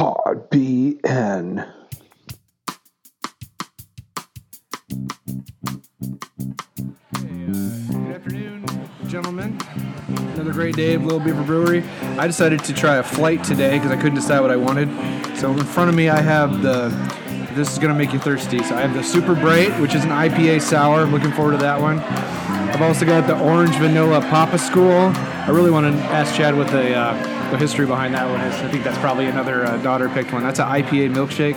[0.00, 1.70] BN.
[7.12, 8.64] Good afternoon,
[9.08, 9.60] gentlemen.
[10.08, 11.82] Another great day of Little Beaver Brewery.
[12.16, 14.88] I decided to try a flight today because I couldn't decide what I wanted.
[15.36, 16.88] So in front of me, I have the.
[17.54, 18.62] This is gonna make you thirsty.
[18.62, 21.02] So I have the Super Bright, which is an IPA sour.
[21.02, 21.98] I'm looking forward to that one.
[21.98, 25.12] I've also got the Orange Vanilla Papa School.
[25.14, 28.54] I really want to ask Chad what the uh, the history behind that one is.
[28.54, 30.42] I think that's probably another uh, daughter picked one.
[30.42, 31.56] That's an IPA milkshake.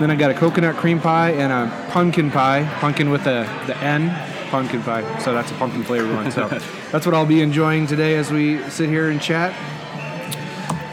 [0.00, 3.76] Then I got a coconut cream pie and a pumpkin pie, pumpkin with the, the
[3.78, 4.10] N,
[4.50, 5.18] pumpkin pie.
[5.20, 6.30] So that's a pumpkin flavored one.
[6.30, 6.48] So
[6.90, 9.52] that's what I'll be enjoying today as we sit here and chat.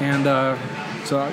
[0.01, 0.57] And uh,
[1.05, 1.25] so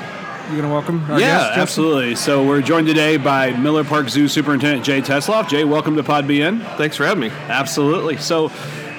[0.49, 1.63] you're gonna welcome our yeah, guest, Justin?
[1.63, 2.15] absolutely.
[2.15, 5.49] So we're joined today by Miller Park Zoo Superintendent Jay Tetzloff.
[5.49, 6.65] Jay, welcome to Pod BN.
[6.77, 7.31] Thanks for having me.
[7.49, 8.17] Absolutely.
[8.19, 8.51] So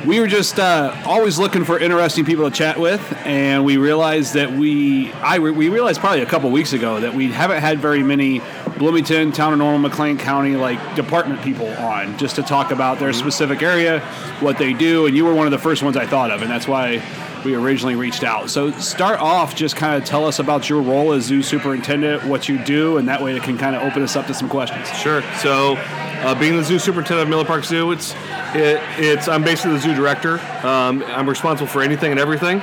[0.05, 4.35] we were just uh, always looking for interesting people to chat with, and we realized
[4.35, 8.03] that we I we realized probably a couple weeks ago that we haven't had very
[8.03, 8.41] many
[8.77, 13.13] Bloomington, Town of Normal, McLean County like department people on just to talk about their
[13.13, 13.99] specific area,
[14.41, 16.51] what they do, and you were one of the first ones I thought of, and
[16.51, 17.01] that's why
[17.45, 18.49] we originally reached out.
[18.49, 22.49] So start off, just kind of tell us about your role as zoo superintendent, what
[22.49, 24.89] you do, and that way it can kind of open us up to some questions.
[24.97, 25.21] Sure.
[25.39, 28.13] So, uh, being the zoo superintendent of Miller Park Zoo, it's
[28.55, 30.39] it, it's I'm basically the zoo director.
[30.63, 32.61] Um, I'm responsible for anything and everything.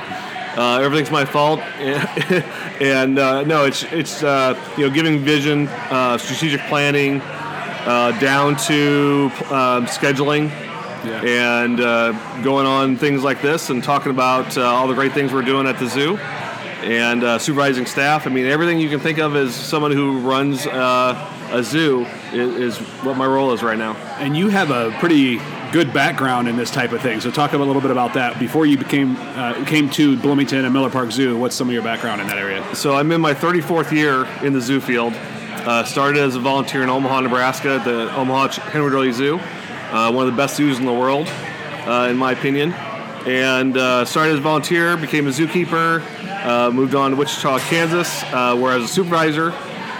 [0.55, 1.59] Uh, everything's my fault,
[2.79, 8.55] and uh, no, it's it's uh, you know giving vision, uh, strategic planning, uh, down
[8.57, 9.87] to um,
[11.03, 15.13] scheduling, and uh, going on things like this and talking about uh, all the great
[15.13, 16.17] things we're doing at the zoo,
[16.83, 18.27] and uh, supervising staff.
[18.27, 22.77] I mean, everything you can think of as someone who runs uh, a zoo is,
[22.77, 23.95] is what my role is right now.
[24.17, 25.39] And you have a pretty
[25.71, 27.19] good background in this type of thing.
[27.19, 28.39] So talk a little bit about that.
[28.39, 31.83] Before you became uh, came to Bloomington and Miller Park Zoo, what's some of your
[31.83, 32.75] background in that area?
[32.75, 35.13] So I'm in my 34th year in the zoo field.
[35.65, 39.39] Uh, started as a volunteer in Omaha, Nebraska, at the Omaha Henry Doorly Zoo,
[39.93, 41.27] uh, one of the best zoos in the world,
[41.85, 42.73] uh, in my opinion.
[43.25, 46.03] And uh, started as a volunteer, became a zookeeper,
[46.45, 49.51] uh, moved on to Wichita, Kansas, uh, where I was a supervisor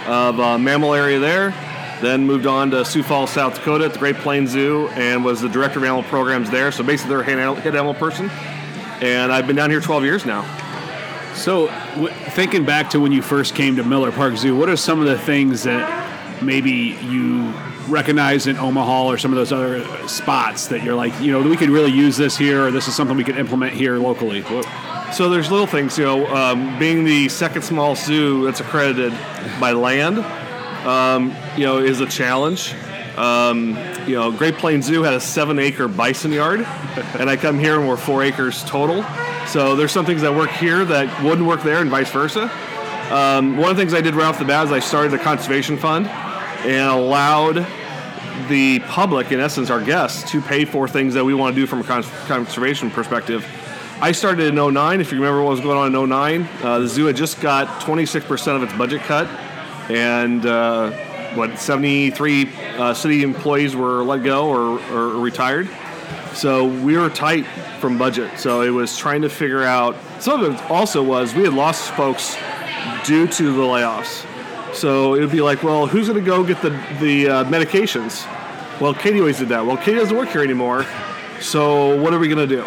[0.06, 1.54] of a mammal area there.
[2.02, 5.40] Then moved on to Sioux Falls, South Dakota at the Great Plains Zoo and was
[5.40, 6.70] the director of animal programs there.
[6.72, 8.28] So basically, they're a head head animal person.
[9.00, 10.42] And I've been down here 12 years now.
[11.34, 14.76] So w- thinking back to when you first came to Miller Park Zoo, what are
[14.76, 17.52] some of the things that maybe you
[17.88, 21.56] recognize in Omaha or some of those other spots that you're like, you know, we
[21.56, 24.42] could really use this here, or this is something we could implement here locally?
[25.12, 29.12] So there's little things, you know, um, being the second smallest zoo that's accredited
[29.60, 30.18] by land,
[30.86, 32.74] um, you know, is a challenge.
[33.16, 36.60] Um, you know, Great Plains Zoo had a seven-acre bison yard,
[37.18, 39.04] and I come here and we're four acres total.
[39.46, 42.50] So there's some things that work here that wouldn't work there, and vice versa.
[43.10, 45.18] Um, one of the things I did right off the bat is I started a
[45.22, 46.08] conservation fund
[46.64, 47.66] and allowed
[48.48, 51.66] the public, in essence, our guests, to pay for things that we want to do
[51.66, 53.46] from a cons- conservation perspective.
[54.00, 55.00] I started in 09.
[55.00, 57.68] If you remember what was going on in 09, uh, the zoo had just got
[57.80, 59.28] 26% of its budget cut,
[59.88, 60.90] and uh,
[61.34, 65.68] what 73 uh, city employees were let go or, or retired.
[66.34, 67.46] So we were tight
[67.80, 68.38] from budget.
[68.38, 69.96] So it was trying to figure out.
[70.20, 72.36] Some of it also was we had lost folks
[73.04, 74.26] due to the layoffs.
[74.74, 76.70] So it would be like, well, who's going to go get the
[77.00, 78.26] the uh, medications?
[78.80, 79.64] Well, Katie always did that.
[79.64, 80.84] Well, Katie doesn't work here anymore.
[81.40, 82.62] So what are we going to do?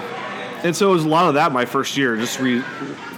[0.63, 2.61] And so it was a lot of that my first year, just re-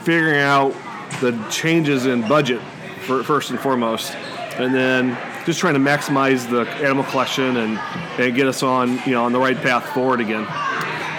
[0.03, 0.73] figuring out
[1.21, 2.61] the changes in budget
[3.05, 4.13] for, first and foremost,
[4.57, 7.77] and then just trying to maximize the animal collection and,
[8.19, 10.47] and get us on you know on the right path forward again.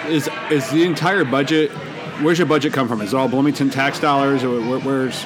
[0.07, 1.71] Is is the entire budget?
[2.21, 3.01] Where's your budget come from?
[3.01, 5.25] Is it all Bloomington tax dollars, or where, where's?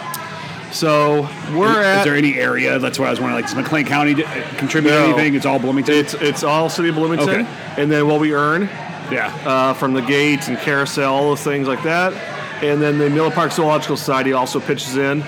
[0.75, 1.21] So
[1.55, 2.77] we're is, at is there any area?
[2.79, 3.41] That's what I was wondering.
[3.41, 4.13] Like, does McLean County
[4.57, 5.05] contribute No.
[5.05, 5.33] anything?
[5.35, 5.95] It's all Bloomington.
[5.95, 7.47] it's it's all city of Bloomington, Okay.
[7.77, 8.63] and then what we earn
[9.09, 9.33] yeah.
[9.45, 12.13] uh, from the gates and carousel, all those things like that.
[12.61, 15.23] And then the Miller Park Zoological Society also pitches in,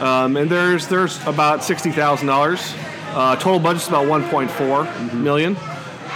[0.00, 2.72] um, and there's there's about sixty thousand dollars.
[3.08, 5.56] Uh, total budget's about one point four million,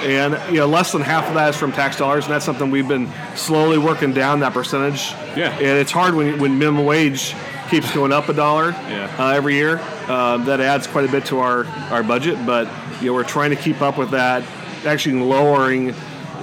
[0.02, 2.70] and you know less than half of that is from tax dollars, and that's something
[2.70, 5.10] we've been slowly working down that percentage.
[5.36, 5.50] Yeah.
[5.54, 7.34] and it's hard when when minimum wage
[7.70, 9.10] keeps going up a dollar Yeah.
[9.18, 9.78] uh, every year.
[10.08, 12.68] Um, that adds quite a bit to our our budget, but
[13.00, 14.44] you know we're trying to keep up with that,
[14.84, 15.94] actually lowering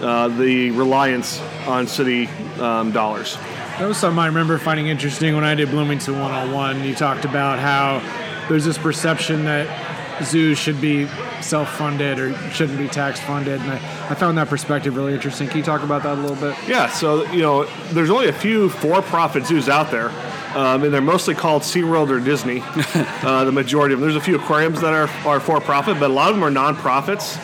[0.01, 2.27] uh, the reliance on city
[2.59, 3.37] um, dollars.
[3.79, 6.83] That was something I remember finding interesting when I did Bloomington 101.
[6.83, 8.01] You talked about how
[8.49, 11.07] there's this perception that zoos should be
[11.41, 13.75] self-funded or shouldn't be tax-funded, and I,
[14.09, 15.47] I found that perspective really interesting.
[15.47, 16.55] Can you talk about that a little bit?
[16.67, 20.11] Yeah, so you know, there's only a few for-profit zoos out there.
[20.55, 22.61] Um, and they're mostly called SeaWorld or Disney.
[22.65, 24.09] uh, the majority of them.
[24.09, 26.51] There's a few aquariums that are, are for profit, but a lot of them are
[26.51, 27.39] nonprofits.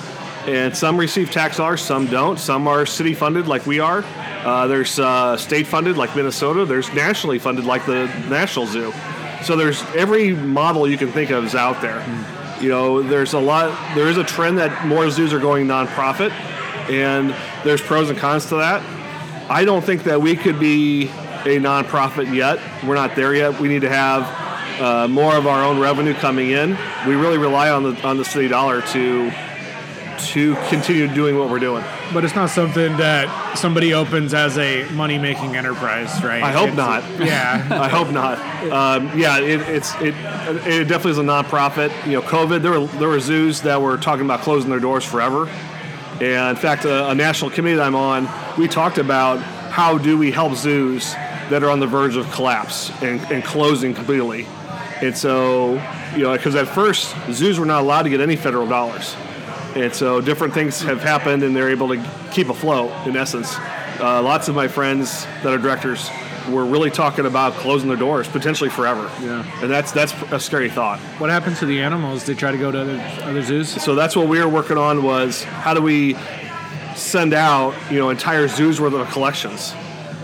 [0.48, 2.40] And some receive tax dollars, some don't.
[2.40, 4.04] Some are city funded, like we are.
[4.44, 6.66] Uh, there's uh, state funded, like Minnesota.
[6.66, 8.94] There's nationally funded, like the National Zoo.
[9.44, 12.04] So there's every model you can think of is out there.
[12.62, 13.96] You know, there's a lot.
[13.96, 16.32] There is a trend that more zoos are going nonprofit,
[16.90, 18.82] and there's pros and cons to that.
[19.50, 21.10] I don't think that we could be
[21.46, 22.60] a nonprofit yet.
[22.86, 23.60] We're not there yet.
[23.60, 26.78] We need to have uh, more of our own revenue coming in.
[27.08, 29.32] We really rely on the on the city dollar to
[30.20, 31.84] to continue doing what we're doing.
[32.14, 36.44] But it's not something that somebody opens as a money making enterprise, right?
[36.44, 37.04] I hope It's- not.
[37.26, 37.66] Yeah.
[37.82, 38.38] I hope not.
[38.70, 40.14] Um, yeah, it, it's it,
[40.68, 42.06] it definitely is a nonprofit.
[42.06, 42.62] You know, COVID.
[42.62, 45.48] There were there were zoos that were talking about closing their doors forever.
[46.22, 48.28] And in fact, a, a national committee that I'm on,
[48.60, 49.40] we talked about
[49.72, 51.14] how do we help zoos
[51.50, 54.48] that are on the verge of collapse and, and closing completely.
[55.02, 55.74] And so,
[56.16, 59.16] you know, because at first zoos were not allowed to get any federal dollars.
[59.76, 62.92] And so different things have happened, and they're able to keep afloat.
[63.08, 63.56] In essence,
[64.00, 66.10] uh, lots of my friends that are directors
[66.50, 69.10] were really talking about closing their doors potentially forever.
[69.22, 69.46] Yeah.
[69.62, 71.00] and that's that's a scary thought.
[71.20, 72.26] What happens to the animals?
[72.26, 73.70] They try to go to other, other zoos?
[73.82, 76.16] So that's what we were working on was how do we
[76.96, 79.74] send out you know entire zoos worth of collections.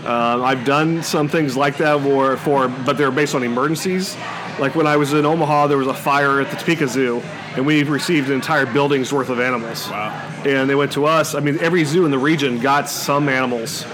[0.06, 4.16] Uh, I've done some things like that for, for but they're based on emergencies.
[4.60, 7.20] Like when I was in Omaha, there was a fire at the Topeka Zoo,
[7.56, 9.90] and we received an entire building's worth of animals.
[9.90, 10.10] Wow.
[10.46, 11.34] And they went to us.
[11.34, 13.84] I mean, every zoo in the region got some animals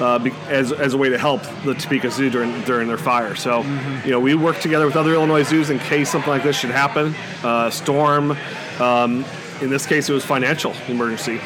[0.00, 3.34] uh, be- as, as a way to help the Topeka Zoo during during their fire.
[3.34, 3.62] So,
[4.04, 6.70] you know, we work together with other Illinois zoos in case something like this should
[6.70, 7.14] happen.
[7.42, 8.36] Uh, storm.
[8.78, 9.24] Um,
[9.62, 11.40] in this case, it was financial emergency.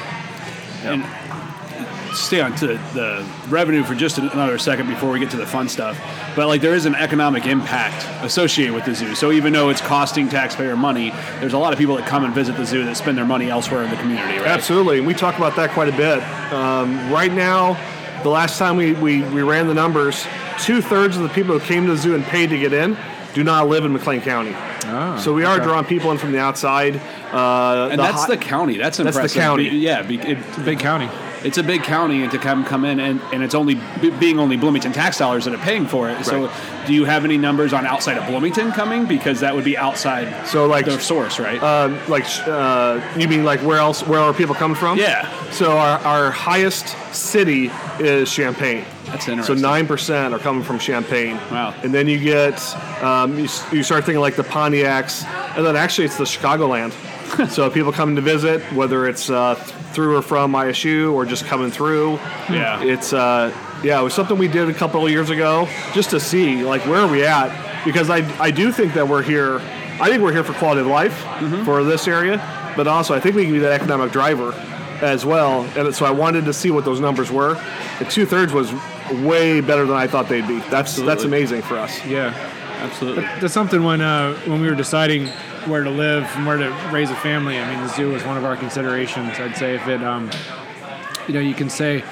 [0.83, 1.05] And
[2.17, 5.69] stay on to the revenue for just another second before we get to the fun
[5.69, 5.99] stuff.
[6.35, 9.15] But like there is an economic impact associated with the zoo.
[9.15, 11.11] So even though it's costing taxpayer money,
[11.41, 13.49] there's a lot of people that come and visit the zoo that spend their money
[13.51, 14.47] elsewhere in the community, right?
[14.47, 16.23] Absolutely, and we talk about that quite a bit.
[16.53, 17.75] Um, right now,
[18.23, 20.27] the last time we, we, we ran the numbers,
[20.61, 22.97] two thirds of the people who came to the zoo and paid to get in
[23.35, 24.53] do not live in McLean County.
[25.21, 25.65] so we are okay.
[25.65, 26.97] drawing people in from the outside.
[27.33, 28.79] Uh, And that's hi- the county.
[28.79, 29.23] That's impressive.
[29.23, 29.69] That's the county.
[29.69, 31.11] Be- yeah, be, it, Big county.
[31.47, 34.39] It's a big county, and to come come in, and, and it's only b- being
[34.39, 36.25] only Bloomington tax dollars that are paying for it.
[36.25, 36.51] So,
[36.87, 39.07] do you have any numbers on outside of Bloomington coming?
[39.07, 41.63] Because that would be outside So, like, their source, right?
[41.63, 44.03] um, like uh, you mean like where else?
[44.07, 44.99] Where are people coming from?
[44.99, 45.31] Yeah.
[45.51, 47.71] So our, our highest city
[48.01, 48.85] is Champaign.
[49.07, 49.57] That's interesting.
[49.57, 51.37] So nine percent are coming from Champaign.
[51.51, 51.75] Wow.
[51.83, 52.61] And then you get
[53.03, 55.25] um, you, you start thinking like the Pontiacs,
[55.57, 56.93] and then actually it's the Chicagoland.
[57.49, 59.55] so people coming to visit, whether it's uh,
[59.93, 62.15] through or from ISU or just coming through.
[62.51, 62.83] Yeah.
[62.83, 63.53] It's uh,
[63.83, 66.83] yeah, it was something we did a couple of years ago just to see like
[66.87, 69.61] where are we at because I I do think that we're here.
[69.99, 71.17] I think we're here for quality of life
[71.65, 72.37] for this area,
[72.77, 74.53] but also I think we can be that economic driver
[75.01, 75.63] as well.
[75.77, 77.55] And so I wanted to see what those numbers were.
[77.99, 78.73] The two thirds was
[79.25, 80.59] way better than I thought they'd be.
[80.71, 82.05] That's that's amazing for us.
[82.05, 82.35] Yeah.
[82.79, 83.23] Absolutely.
[83.41, 85.31] That's something when uh, when we were deciding
[85.67, 87.59] where to live and where to raise a family.
[87.59, 89.39] I mean, the zoo was one of our considerations.
[89.39, 90.31] I'd say if it, um,
[91.27, 92.05] you know, you can say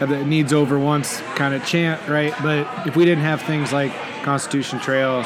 [0.00, 2.34] that it needs over once kind of chant, right?
[2.42, 3.92] But if we didn't have things like
[4.22, 5.24] Constitution Trail,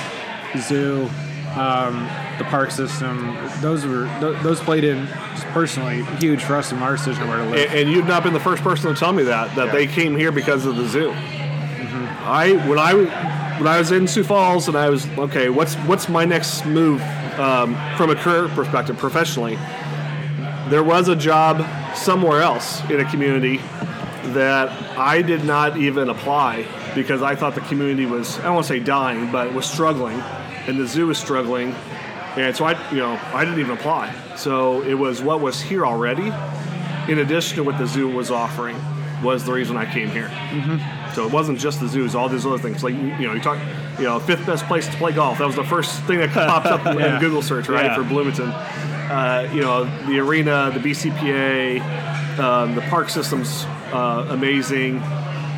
[0.58, 1.08] zoo,
[1.56, 5.06] um, the park system, those were th- those played in
[5.52, 7.70] personally huge for us in our decision where to live.
[7.70, 10.16] And, and you've not been the first person to tell me that that they came
[10.16, 11.12] here because of the zoo.
[12.26, 12.94] I when I
[13.58, 17.00] when I was in Sioux Falls and I was okay, what's what's my next move
[17.38, 19.58] um, from a career perspective professionally?
[20.68, 21.64] There was a job
[21.94, 23.58] somewhere else in a community
[24.32, 28.66] that I did not even apply because I thought the community was I don't want
[28.66, 30.20] to say dying, but was struggling,
[30.66, 31.74] and the zoo was struggling,
[32.36, 34.14] and so I you know I didn't even apply.
[34.36, 36.32] So it was what was here already,
[37.10, 38.76] in addition to what the zoo was offering,
[39.22, 40.28] was the reason I came here.
[41.14, 42.82] So it wasn't just the zoos, all these other things.
[42.82, 43.58] Like you you know, you talk,
[43.98, 45.38] you know, fifth best place to play golf.
[45.38, 47.14] That was the first thing that popped up Yeah.
[47.14, 47.94] in Google search, right, Yeah.
[47.96, 48.50] for Bloomington.
[48.50, 51.80] Uh, you know, the arena, the BCPA,
[52.38, 54.98] um, the park system's uh, amazing.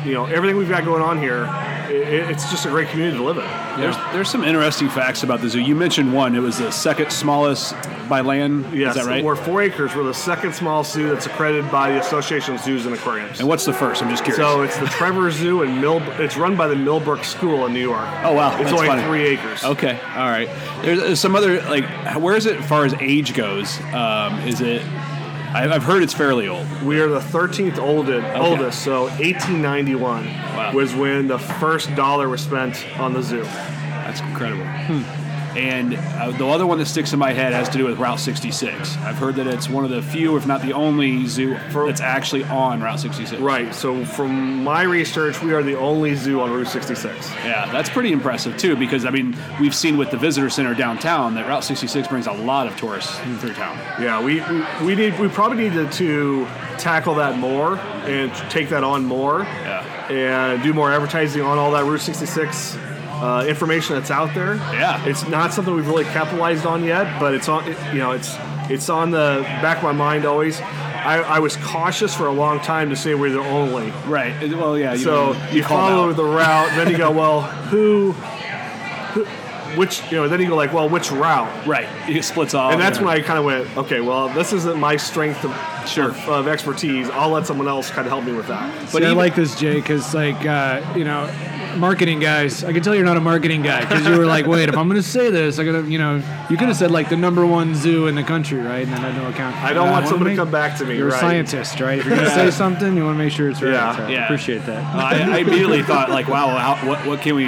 [0.07, 3.17] You know, everything we've got going on here, i i- it's just a great community
[3.17, 3.43] to live in.
[3.79, 5.59] There's, there's some interesting facts about the zoo.
[5.61, 6.33] You mentioned one.
[6.35, 7.75] It was the second smallest
[8.07, 8.73] by land.
[8.73, 9.23] Yes, Is that right?
[9.23, 9.93] we're four acres.
[9.93, 13.39] We're the second smallest zoo that's accredited by the Association of Zoos and Aquariums.
[13.39, 14.01] and what's the first?
[14.01, 14.37] I'm just curious.
[14.37, 16.01] So it's the Trevor Zoo in Mill.
[16.21, 18.07] It's run by the Millbrook School in New York.
[18.23, 19.03] Oh, wow, It's that's only funny.
[19.03, 19.63] three acres.
[19.65, 20.47] Okay, all right.
[20.83, 21.83] There's, there's some other like,
[22.21, 23.77] where is it as far as age goes?
[23.93, 25.06] Um, is it I,
[25.53, 26.65] I've heard it's fairly old.
[26.83, 30.71] We are the 13th oldest, oldest so 1891 Wow.
[30.73, 33.43] was when the first dollar was spent on the zoo.
[33.43, 34.65] That's incredible.
[34.65, 35.26] Hmm.
[35.55, 38.19] And uh, the other one that sticks in my head has to do with Route
[38.19, 38.97] 66.
[38.97, 42.43] I've heard that it's one of the few, if not the only, zoo that's actually
[42.45, 43.41] on Route 66.
[43.41, 43.73] Right.
[43.73, 47.31] So from my research, we are the only zoo on Route 66.
[47.43, 51.33] Yeah, that's pretty impressive too, because I mean, we've seen with the visitor center downtown
[51.35, 53.77] that Route 66 brings a lot of tourists through town.
[54.01, 56.45] Yeah, we, we, we need we probably needed to
[56.77, 60.11] tackle that more and take that on more Yeah.
[60.11, 62.77] and do more advertising on all that Route 66
[63.21, 64.55] uh, information that's out there.
[64.55, 65.03] Yeah.
[65.05, 67.67] it's not something we've really capitalized on yet, but it's on.
[67.67, 68.35] It, you know, it's
[68.69, 70.59] it's on the back of my mind always.
[71.07, 73.91] I, I was cautious for a long time to say we're the only.
[74.05, 74.33] Right.
[74.53, 74.93] Well, yeah.
[74.93, 78.11] You, So you, called follow the route, then you go, well, who,
[79.77, 81.65] which, you know, then you go like, well, which route?
[81.67, 81.87] Right.
[82.09, 82.73] It splits off.
[82.73, 83.05] And that's yeah.
[83.05, 85.55] when I kind of went, okay, well, this isn't my strength of,
[85.87, 86.09] Sure.
[86.09, 87.09] of, of expertise.
[87.11, 88.73] I'll let someone else kind of help me with that.
[88.91, 91.31] But But I like this, Jay, because like uh, you know,
[91.77, 92.63] marketing guys.
[92.63, 94.89] I can tell you're not a marketing guy because you were like, wait, if I'm
[94.89, 96.15] going to say this, I gotta, you know,
[96.49, 98.85] you could have said like the number one zoo in the country, right?
[98.85, 99.55] And then I no account.
[99.57, 100.97] I don't Uh, want wanna somebody to come back to me.
[100.97, 101.17] You're right?
[101.17, 101.99] a scientist, right?
[101.99, 103.71] If you're going to say something, you want to make sure it's right.
[103.71, 103.95] Yeah.
[103.95, 104.83] So I appreciate that.
[104.95, 107.45] I, I immediately thought like, wow, how, what what can we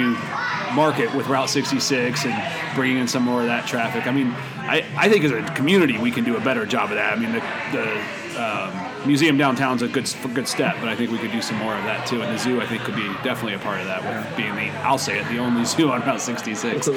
[0.74, 4.06] market with Route 66 and bringing in some more of that traffic?
[4.06, 6.96] I mean, I, I think as a community we can do a better job of
[6.96, 7.12] that.
[7.12, 7.40] I mean, the,
[7.72, 11.56] the um, museum downtown's a good good step, but I think we could do some
[11.58, 12.22] more of that too.
[12.22, 14.70] And the zoo, I think, could be definitely a part of that with being the
[14.82, 16.88] I'll say it, the only zoo on Route 66.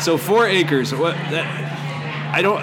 [0.00, 0.92] so four acres.
[0.94, 2.34] What that?
[2.34, 2.60] I don't.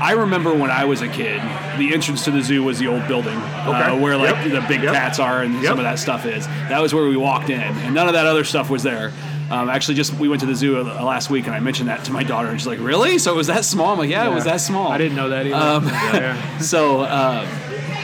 [0.00, 1.40] I remember when I was a kid,
[1.78, 4.62] the entrance to the zoo was the old building, uh, where like Yep.
[4.62, 4.92] the big Yep.
[4.92, 5.64] cats are and Yep.
[5.64, 6.46] some of that stuff is.
[6.68, 9.12] That was where we walked in, and none of that other stuff was there.
[9.54, 12.04] Um, actually, just we went to the zoo uh, last week, and I mentioned that
[12.06, 13.18] to my daughter, and she's like, "Really?
[13.18, 15.28] So it was that small?" I'm like, "Yeah, it was that small." I didn't know
[15.28, 15.54] that either.
[15.56, 16.58] Um, Yeah.
[16.60, 17.46] So, uh,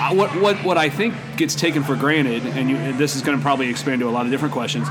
[0.01, 3.23] I- what what what I think gets taken for granted, and, you, and this is
[3.23, 4.87] going to probably expand to a lot of different questions,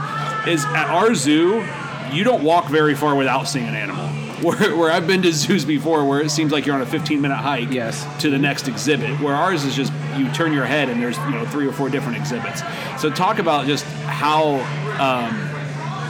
[0.47, 1.63] is at our zoo,
[2.11, 4.07] you don't walk very far without seeing an animal.
[4.39, 7.19] Where, where I've been to zoos before, where it seems like you're on a 15
[7.19, 8.05] minute hike Yes.
[8.21, 9.19] to the next exhibit.
[9.19, 11.89] Where ours is just you turn your head and there's you know three or four
[11.89, 12.61] different exhibits.
[13.01, 14.59] So talk about just how.
[14.99, 15.48] Um,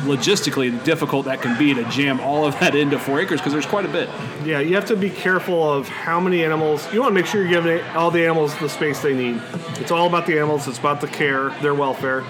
[0.02, 3.66] logistically difficult that can be to jam all of that into four acres because there's
[3.66, 4.10] quite a bit.
[4.44, 6.92] Yeah, you have to be careful of how many animals.
[6.94, 9.42] You want to make sure you're giving all the animals the space they need.
[9.80, 10.68] It's all about the animals.
[10.68, 12.24] It's about the care, their welfare.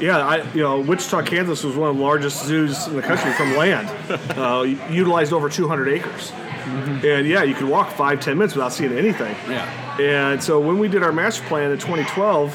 [0.00, 3.32] Yeah, I you know Wichita, Kansas was one of the largest zoos in the country
[3.32, 3.88] from land.
[4.38, 8.92] Uh, utilized over 200 acres, and yeah, you could walk five ten minutes without seeing
[8.92, 9.34] anything.
[9.48, 10.00] Yeah.
[10.00, 12.54] And so when we did our master plan in 2012,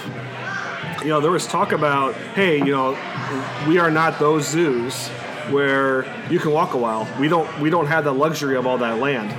[1.04, 2.92] you know, there was talk about, hey, you know,
[3.68, 5.10] we are not those zoos
[5.50, 7.08] where you can walk a while.
[7.20, 9.34] We don't we don't have the luxury of all that land.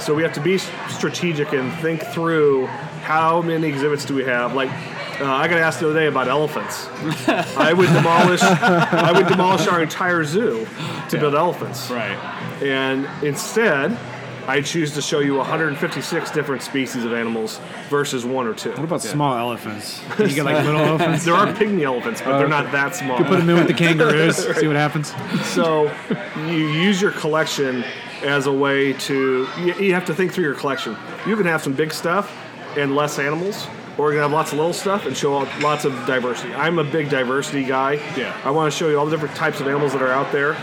[0.00, 2.66] So we have to be strategic and think through
[3.02, 4.54] how many exhibits do we have?
[4.54, 4.70] Like
[5.20, 6.88] uh, I got asked the other day about elephants.
[7.28, 10.66] I would demolish I would demolish our entire zoo
[11.10, 11.90] to build elephants.
[11.90, 12.16] Right.
[12.62, 13.98] And instead,
[14.46, 18.70] I choose to show you 156 different species of animals versus one or two.
[18.70, 20.00] what about small elephants?
[20.16, 21.24] Can you get like little elephants?
[21.24, 23.18] There are pygmy elephants, but they're not that small.
[23.18, 24.36] You put them in with the kangaroos.
[24.56, 25.12] See what happens.
[25.46, 25.92] So
[26.48, 27.84] you use your collection
[28.24, 29.48] as a way to.
[29.60, 30.96] You, you have to think through your collection.
[31.26, 32.36] You can have some big stuff
[32.76, 33.66] and less animals,
[33.98, 36.52] or you can have lots of little stuff and show lots of diversity.
[36.54, 37.94] I'm a big diversity guy.
[38.16, 38.36] Yeah.
[38.44, 40.56] I want to show you all the different types of animals that are out there.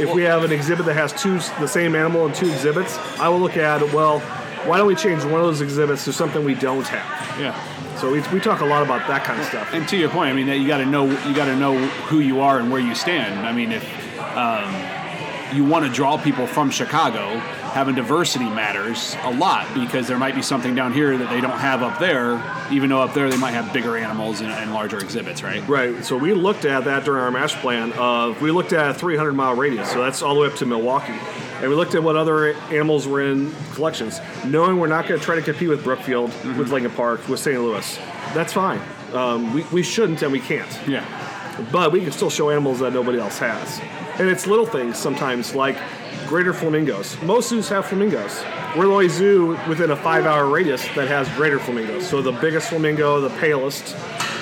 [0.00, 3.28] If we have an exhibit that has two the same animal in two exhibits, I
[3.28, 4.20] will look at well.
[4.66, 7.38] Why don't we change one of those exhibits to something we don't have?
[7.38, 7.98] Yeah.
[7.98, 9.72] So we, we talk a lot about that kind of stuff.
[9.72, 11.76] And to your point, I mean, that you got to know you got to know
[12.08, 13.46] who you are and where you stand.
[13.46, 13.84] I mean, if
[14.36, 17.40] um, you want to draw people from Chicago,
[17.74, 21.58] having diversity matters a lot because there might be something down here that they don't
[21.58, 22.40] have up there.
[22.70, 25.66] Even though up there they might have bigger animals and, and larger exhibits, right?
[25.68, 26.04] Right.
[26.04, 27.92] So we looked at that during our master plan.
[27.94, 30.66] Of we looked at a 300 mile radius, so that's all the way up to
[30.66, 31.18] Milwaukee,
[31.60, 35.24] and we looked at what other animals were in collections, knowing we're not going to
[35.26, 37.60] try to compete with Brookfield, with Lincoln Park, with St.
[37.60, 37.98] Louis.
[38.34, 38.80] That's fine.
[39.12, 41.04] Um, we, we shouldn't and we can't, Yeah.
[41.72, 43.80] but we can still show animals that nobody else has,
[44.20, 45.76] and it's little things sometimes like
[46.26, 47.20] greater flamingos.
[47.22, 48.42] Most zoos have flamingos.
[48.76, 52.06] We're the only zoo within a five-hour radius that has greater flamingos.
[52.08, 53.96] So the biggest flamingo, the palest.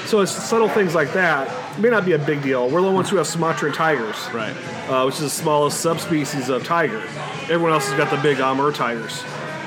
[0.07, 1.49] So it's subtle things like that.
[1.77, 2.69] It may not be a big deal.
[2.69, 4.55] We're the ones who have Sumatran tigers, Right.
[4.89, 7.03] uh, which is the smallest subspecies of tiger.
[7.45, 9.23] Everyone else has got the big Amur tigers.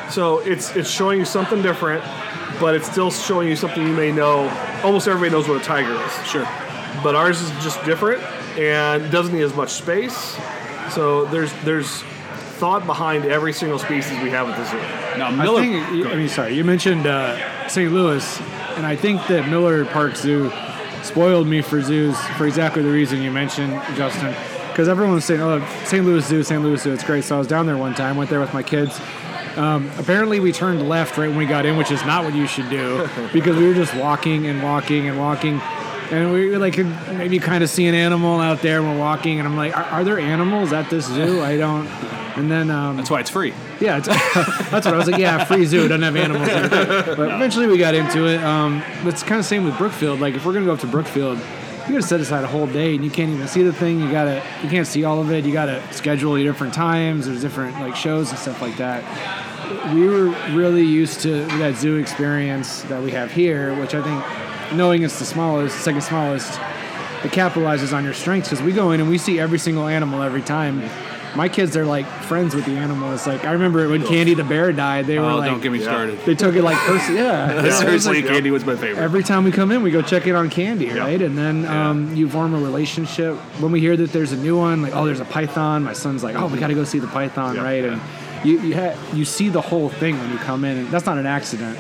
[0.10, 2.04] So it's it's showing you something different,
[2.60, 4.50] but it's still showing you something you may know.
[4.84, 6.48] Almost everybody knows what a tiger is Sure.
[7.04, 8.22] but ours is just different
[8.58, 10.38] and doesn't need as much space.
[10.92, 12.04] So there's there's
[12.58, 14.78] thought behind every single species we have at the zoo.
[15.18, 15.62] Now I Miller.
[15.62, 17.92] think, I mean, sorry, you mentioned uh, St.
[17.92, 18.42] Louis,
[18.78, 20.52] and I think that Miller Park Zoo
[21.04, 24.34] spoiled me for zoos for exactly the reason you mentioned, Justin.
[24.70, 26.06] Because everyone was saying, "Oh, St.
[26.06, 26.62] Louis Zoo, St.
[26.62, 28.64] Louis Zoo, it's great." So I was down there one time, went there with my
[28.64, 29.00] kids.
[29.56, 32.46] Um, apparently, we turned left right when we got in, which is not what you
[32.46, 35.62] should do, because we were just walking and walking and walking.
[36.12, 38.80] And we were like maybe kind of see an animal out there.
[38.80, 41.88] And we're walking, and I'm like, are, "Are there animals at this zoo?" I don't.
[42.38, 43.54] And then um, That's why it's free.
[43.80, 44.08] yeah, it's,
[44.70, 45.20] that's what I was like.
[45.22, 46.48] Yeah, free zoo doesn't have animals.
[46.50, 46.70] In it.
[47.18, 48.44] But eventually we got into it.
[48.44, 50.20] Um, but it's kind of same with Brookfield.
[50.20, 52.94] Like if we're gonna go up to Brookfield, you gotta set aside a whole day,
[52.96, 54.00] and you can't even see the thing.
[54.02, 55.46] You gotta, you can't see all of it.
[55.46, 57.26] You gotta schedule your different times.
[57.26, 59.04] There's different like shows and stuff like that.
[59.96, 64.24] We were really used to that zoo experience that we have here, which I think,
[64.74, 66.52] knowing it's the smallest, second smallest,
[67.24, 70.22] it capitalizes on your strengths because we go in and we see every single animal
[70.22, 70.84] every time.
[71.36, 73.28] My kids are like friends with the animals.
[73.28, 75.82] Like I remember when Candy the bear died, they were Oh, like, don't get me
[75.82, 76.18] started.
[76.20, 77.16] they took it like person.
[77.18, 79.04] Yeah, It was Seriously, like- Candy was my favorite.
[79.04, 81.22] Every time we come in, we go check in on Candy, right?
[81.22, 83.36] And then um, you form a relationship.
[83.60, 86.24] When we hear that there's a new one, like oh, there's a python, my son's
[86.24, 87.84] like, oh, we got to go see the python, right?
[87.84, 88.02] And
[88.44, 91.18] you you, ha- you see the whole thing when you come in, and that's not
[91.18, 91.78] an accident.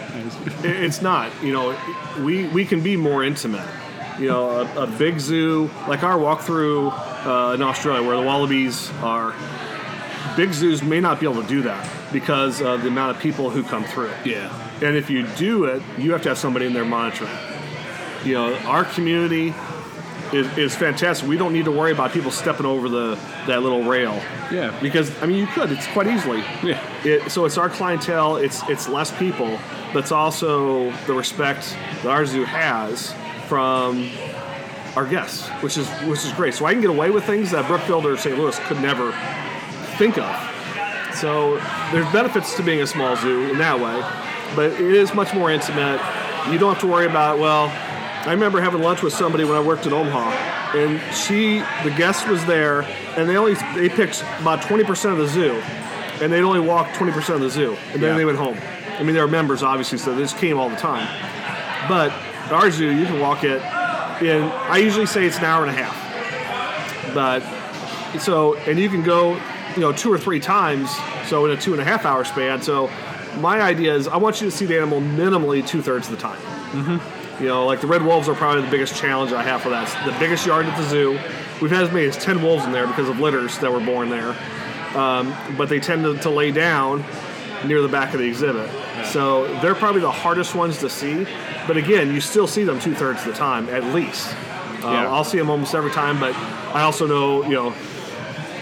[0.63, 1.31] It's not.
[1.43, 1.77] You know,
[2.23, 3.67] we we can be more intimate.
[4.19, 6.91] You know, a, a big zoo like our walkthrough
[7.25, 9.33] uh, in Australia, where the wallabies are.
[10.35, 13.49] Big zoos may not be able to do that because of the amount of people
[13.49, 14.11] who come through.
[14.25, 14.61] yeah.
[14.81, 17.31] And if you do it, you have to have somebody in there monitoring.
[18.25, 19.53] You know, our community
[20.35, 21.27] is, is fantastic.
[21.27, 24.13] We don't need to worry about people stepping over the that little rail.
[24.51, 24.77] Yeah.
[24.81, 25.71] Because I mean, you could.
[25.71, 26.39] It's quite easily.
[26.63, 26.81] Yeah.
[27.03, 28.37] It, so it's our clientele.
[28.37, 29.59] It's it's less people,
[29.93, 33.13] but it's also the respect that our zoo has
[33.47, 34.09] from
[34.95, 36.53] our guests, which is which is great.
[36.53, 38.37] So I can get away with things that Brookfield or St.
[38.37, 39.11] Louis could never
[39.97, 40.51] think of.
[41.15, 41.57] So
[41.91, 44.01] there's benefits to being a small zoo in that way,
[44.55, 46.01] but it is much more intimate.
[46.51, 47.73] You don't have to worry about well.
[48.25, 52.27] I remember having lunch with somebody when I worked in Omaha, and she, the guest
[52.27, 52.81] was there,
[53.15, 55.61] and they only they picked about 20% of the zoo,
[56.21, 58.17] and they'd only walk 20% of the zoo, and then Yeah.
[58.17, 58.57] they went home.
[58.97, 61.07] I mean, they were members obviously, so they just came all the time.
[61.87, 62.11] But
[62.51, 63.61] our zoo, you can walk it
[64.21, 64.43] in.
[64.43, 67.43] I usually say it's an hour and a half, but
[68.19, 69.33] so and you can go
[69.75, 70.89] you know two or three times
[71.27, 72.89] so in a two and a half hour span so
[73.39, 76.39] my idea is i want you to see the animal minimally two-thirds of the time
[76.71, 77.24] mm-hmm.
[77.39, 79.83] You know like the red wolves are probably the biggest challenge i have for that.
[79.83, 81.19] It's the biggest yard at the zoo.
[81.61, 84.09] We've had as many as 10 wolves in there because of litters that were born
[84.09, 84.35] there.
[84.95, 87.03] Um, but they tend to, to lay down
[87.65, 88.69] near the back of the exhibit.
[89.05, 91.25] So they're probably the hardest ones to see.
[91.67, 94.33] But again you still see them two-thirds of the time at least.
[94.83, 95.11] Uh, Yeah.
[95.11, 96.35] I'll see them almost every time, but
[96.75, 97.69] I also know, you know,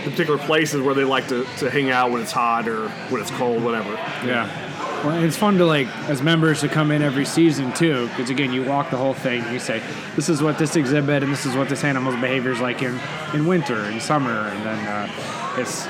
[0.05, 3.21] the particular places where they like to, to hang out when it's hot or when
[3.21, 3.93] it's cold, whatever.
[4.25, 4.49] Yeah.
[5.03, 8.53] Well, it's fun to like as members to come in every season too, because again,
[8.53, 9.41] you walk the whole thing.
[9.43, 9.81] And you say,
[10.15, 12.97] "This is what this exhibit, and this is what this animal's behavior is like in
[13.33, 15.87] in winter and summer," and then uh, it's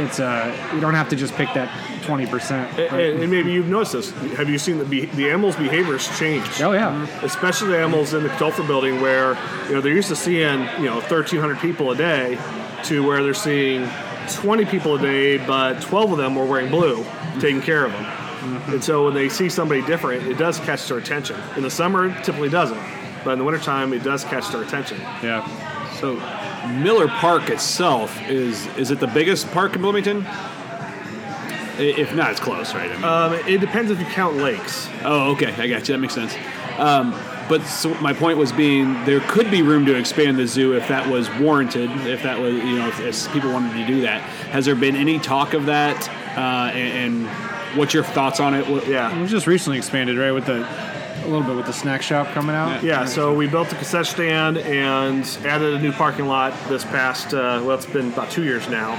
[0.00, 1.70] it's uh you don't have to just pick that
[2.02, 2.76] twenty percent.
[2.78, 4.10] And, and maybe you've noticed this.
[4.36, 6.60] Have you seen the, be- the animals' behaviors change?
[6.60, 10.16] Oh yeah, Especially the animals in the Katthoefer building where, you know, they're used to
[10.16, 12.36] seeing, you know, 1,300 people a day
[12.84, 13.88] to where they're seeing
[14.32, 17.04] 20 people a day, but 12 of them were wearing blue,
[17.40, 18.25] taking care of them.
[18.68, 21.36] And so when they see somebody different, it does catch their attention.
[21.56, 22.80] In the summer, it typically doesn't.
[23.24, 24.98] But in the wintertime, it does catch their attention.
[25.22, 25.44] yeah.
[26.00, 26.14] So
[26.82, 30.26] Miller Park itself is is it the biggest park in Bloomington?
[31.78, 32.90] If not, it's close, right?
[32.90, 34.88] I mean, Um, it depends if you count lakes.
[35.04, 35.94] oh, okay, I got you.
[35.94, 36.34] That makes sense.
[36.78, 37.14] Um,
[37.48, 40.88] but so my point was being there could be room to expand the zoo if
[40.88, 41.90] that was warranted.
[42.06, 44.20] If that was you know if, if people wanted to do that.
[44.50, 46.08] Has there been any talk of that?
[46.36, 47.45] Uh, and, and
[47.76, 48.66] what's your thoughts on it?
[48.68, 49.20] What, It Yeah.
[49.20, 50.32] was just recently expanded, right?
[50.32, 50.66] With the
[51.24, 52.84] a little bit with the snack shop coming out.
[52.84, 57.34] Yeah, so we built a cassette stand and added a new parking lot this past,
[57.34, 58.92] uh, well, it's been about two years now.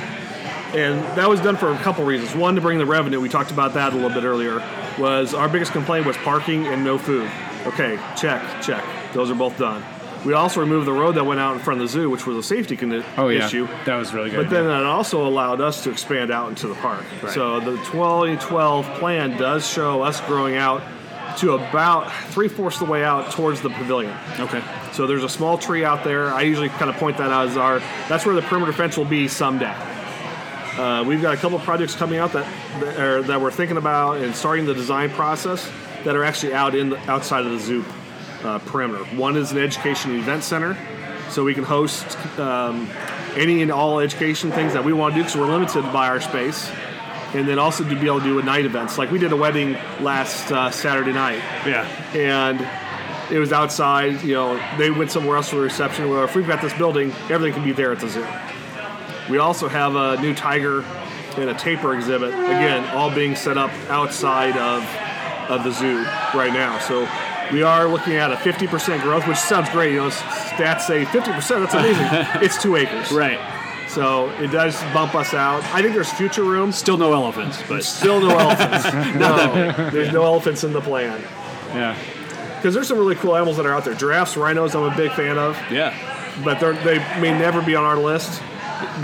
[0.76, 2.36] And that was done for a couple reasons.
[2.36, 4.62] One, to bring the revenue, we talked about that a little bit earlier,
[5.00, 7.30] was our biggest complaint was parking and no food.
[7.66, 8.84] Okay, check, check.
[9.14, 9.82] Those are both done.
[10.28, 12.36] We also removed the road that went out in front of the zoo, which was
[12.36, 13.66] a safety con- Oh yeah, issue.
[13.86, 14.44] that was really good.
[14.44, 17.06] But then that also allowed us to expand out into the park.
[17.24, 17.34] Right.
[17.34, 20.84] So the 2012 plan does show us growing out
[21.38, 24.14] to about three fourths of the way out towards the pavilion.
[24.38, 24.62] Okay.
[24.92, 26.34] So there's a small tree out there.
[26.34, 29.06] I usually kind of point that out as our that's where the perimeter fence will
[29.06, 29.74] be someday.
[30.78, 32.46] Uh, we've got a couple projects coming out that
[32.82, 35.72] that, are, that we're thinking about and starting the design process
[36.04, 37.86] that are actually out in the, outside of the zoo
[38.48, 39.04] uh, perimeter.
[39.16, 40.78] One is an education event center,
[41.30, 42.90] so we can host um,
[43.36, 46.22] any and all education things that we want to do because we're limited by our
[46.22, 46.70] space.
[47.34, 48.98] And then also to be able to do a night events.
[48.98, 51.86] Like we did a wedding last uh, Saturday night Yeah.
[52.16, 52.58] and
[53.30, 54.24] it was outside.
[54.24, 56.10] You know, they went somewhere else for a reception.
[56.10, 58.26] Well, if we've got this building, everything can be there at the zoo.
[59.30, 60.84] We also have a new tiger
[61.36, 62.34] and a tapir exhibit.
[62.34, 64.82] Again, all being set up outside of
[65.50, 66.80] of the zoo right now.
[66.80, 67.04] So
[67.52, 69.92] we are looking at a 50% growth, which sounds great.
[69.92, 71.26] You know, stats say 50%.
[71.26, 72.08] That's amazing.
[72.44, 73.12] it's two acres.
[73.12, 73.40] Right.
[73.90, 75.64] So it does bump us out.
[75.66, 76.72] I think there's future room.
[76.72, 78.86] Still no elephants, but Still no elephants.
[79.16, 81.22] no, there's no elephants in the plan.
[81.74, 81.98] Yeah.
[82.56, 83.94] Because there's some really cool animals that are out there.
[83.94, 85.96] Giraffes, rhinos, I'm a big fan of, yeah.
[86.44, 88.42] but they're, they may never be on our list.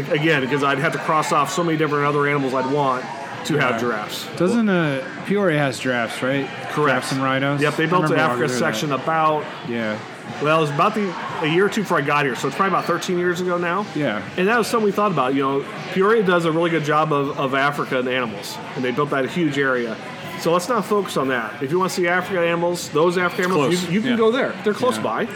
[0.09, 3.05] Again, because I'd have to cross off so many different other animals I'd want
[3.45, 4.27] to have giraffes.
[4.37, 6.49] Doesn't uh, Peoria has giraffes, right?
[6.75, 7.61] Giraffes and rhinos.
[7.61, 8.59] Yep, they built the Africa walking through that.
[8.59, 9.99] section about, Yeah.
[10.41, 12.55] well, it was about the, a year or two before I got here, so it's
[12.57, 13.85] probably about 13 years ago now.
[13.95, 14.21] Yeah.
[14.37, 15.33] And that was something we thought about.
[15.35, 18.91] You know, Peoria does a really good job of, of Africa and animals, and they
[18.91, 19.95] built that huge area.
[20.39, 21.61] So let's not focus on that.
[21.63, 23.83] If you want to see African animals, those African animals, close.
[23.87, 24.17] you, you can Yeah.
[24.17, 24.53] go there.
[24.63, 25.03] They're close Yeah.
[25.03, 25.27] by.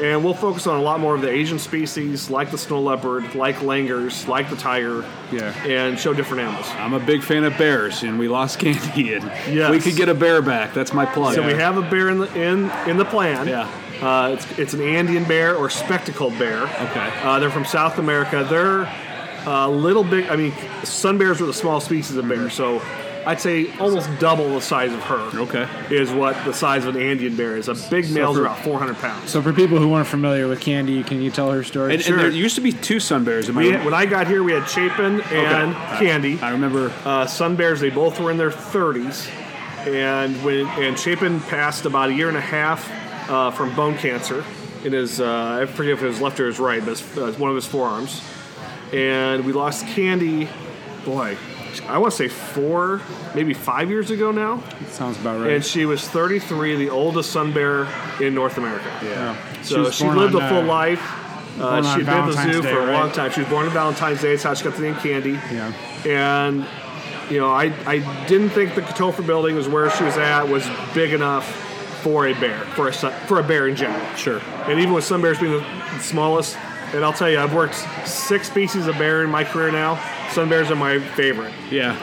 [0.00, 3.34] And we'll focus on a lot more of the Asian species, like the snow leopard,
[3.34, 5.52] like langurs, like the tiger, Yeah.
[5.64, 6.66] and show different animals.
[6.78, 9.70] I'm a big fan of bears, and we lost Candy, and Yes.
[9.70, 10.74] we could get a bear back.
[10.74, 11.34] That's my plug.
[11.36, 13.46] So we have a bear in the in in the plan.
[13.46, 13.68] Yeah.
[14.02, 16.62] Uh, it's, it's an Andean bear or spectacled bear.
[16.64, 17.12] Okay.
[17.22, 18.44] Uh, they're from South America.
[18.50, 18.92] They're
[19.46, 20.26] a little big.
[20.26, 20.52] I mean,
[20.82, 22.82] sun bears are the small species of bear, so
[23.26, 25.40] I'd say almost double the size of her.
[25.40, 25.66] Okay.
[25.90, 27.68] Is what the size of an Andean bear is.
[27.68, 29.30] A big male's for- about 400 pounds.
[29.30, 31.94] So for people who aren't familiar with Candy, can you tell her story?
[31.94, 33.48] And, and there used to be two sun bears.
[33.48, 33.84] Am I We, right?
[33.84, 36.38] when I got here, we had Chapin and Candy.
[36.40, 36.92] I remember.
[37.04, 39.28] Uh, sun bears, they both were in their 30s,
[39.86, 42.90] and when and Chapin passed about a year and a half
[43.30, 44.44] uh, from bone cancer
[44.84, 47.32] in his uh, I forget if it was left or his right, but it's, uh,
[47.38, 48.22] one of his forearms,
[48.92, 50.48] and we lost Candy,
[51.04, 51.36] boy,
[51.82, 53.00] I want to say four,
[53.34, 55.52] maybe five years ago now, Sounds about right.
[55.52, 57.88] and she was 33, the oldest sun bear
[58.20, 58.90] in North America.
[59.02, 59.36] yeah.
[59.62, 61.02] So was she, lived on, a full uh, life.
[61.60, 62.92] Uh, she'd been at the zoo Day, for a right?
[62.92, 63.30] long time.
[63.30, 64.30] She was born on Valentine's Day.
[64.30, 65.32] That's how she got the name Candy.
[65.52, 65.72] Yeah.
[66.04, 66.66] And
[67.30, 70.68] you know, I, I didn't think the Katthoefer building was where she was at was
[70.94, 71.46] big enough
[72.02, 74.04] for a bear, for a sun- for a bear in general.
[74.14, 74.40] Sure.
[74.66, 76.56] And even with sun bears being the smallest,
[76.92, 79.98] and I'll tell you, I've worked six species of bear in my career now.
[80.30, 81.94] Sun bears are my favorite, Yeah.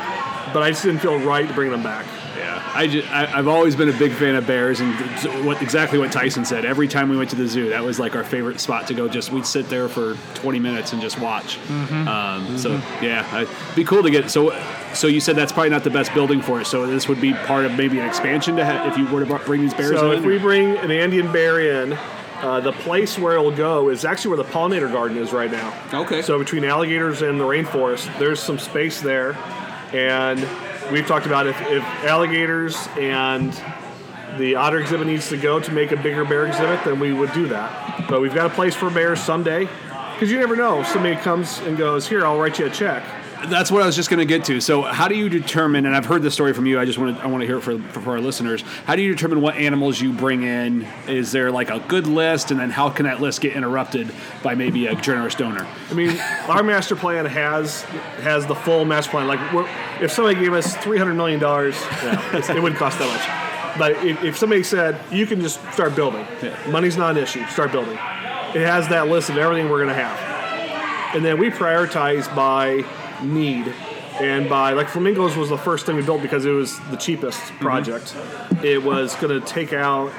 [0.53, 2.05] but I just didn't feel right to bring them back.
[2.37, 5.61] Yeah, I, ju- I have always been a big fan of bears, and th- what
[5.61, 6.63] exactly what Tyson said.
[6.63, 9.07] Every time we went to the zoo, that was like our favorite spot to go.
[9.09, 11.59] Just we'd sit there for 20 minutes and just watch.
[11.69, 14.31] Um, So yeah, it'd be cool to get.
[14.31, 14.57] So
[14.93, 16.65] so you said that's probably not the best building for it.
[16.67, 19.43] So this would be part of maybe an expansion to if you were to br-
[19.45, 20.19] bring these bears So in.
[20.19, 21.97] if we bring an Andean bear in,
[22.41, 25.73] uh, the place where it'll go is actually where the pollinator garden is right now.
[25.93, 26.21] Okay.
[26.21, 29.37] So between alligators and the rainforest, there's some space there,
[29.93, 30.39] and
[30.91, 33.53] we've talked about if, if alligators and
[34.37, 37.33] the otter exhibit needs to go to make a bigger bear exhibit, then we would
[37.33, 38.07] do that.
[38.07, 39.67] But we've got a place for bears someday,
[40.13, 40.83] because you never know.
[40.83, 43.03] Somebody comes and goes, "Here, I'll write you a check."
[43.47, 44.61] That's what I was just going to get to.
[44.61, 45.85] So, how do you determine?
[45.85, 46.79] And I've heard this story from you.
[46.79, 48.61] I just want to I want to hear it for, for our listeners.
[48.85, 50.87] How do you determine what animals you bring in?
[51.07, 54.11] Is there like a good list, and then how can that list get interrupted
[54.43, 55.67] by maybe a generous donor?
[55.89, 57.81] I mean, our master plan has
[58.21, 59.27] has the full master plan.
[59.27, 59.39] Like,
[60.01, 63.77] if somebody gave us three hundred million dollars, it wouldn't cost that much.
[63.79, 66.55] But if, if somebody said you can just start building, Yeah.
[66.69, 67.45] money's not an issue.
[67.47, 67.93] Start building.
[67.93, 72.83] It has that list of everything we're going to have, and then we prioritize by
[73.23, 73.73] need
[74.19, 77.41] and by like flamingos was the first thing we built because it was the cheapest
[77.53, 78.15] project.
[78.63, 80.11] It was going to take out.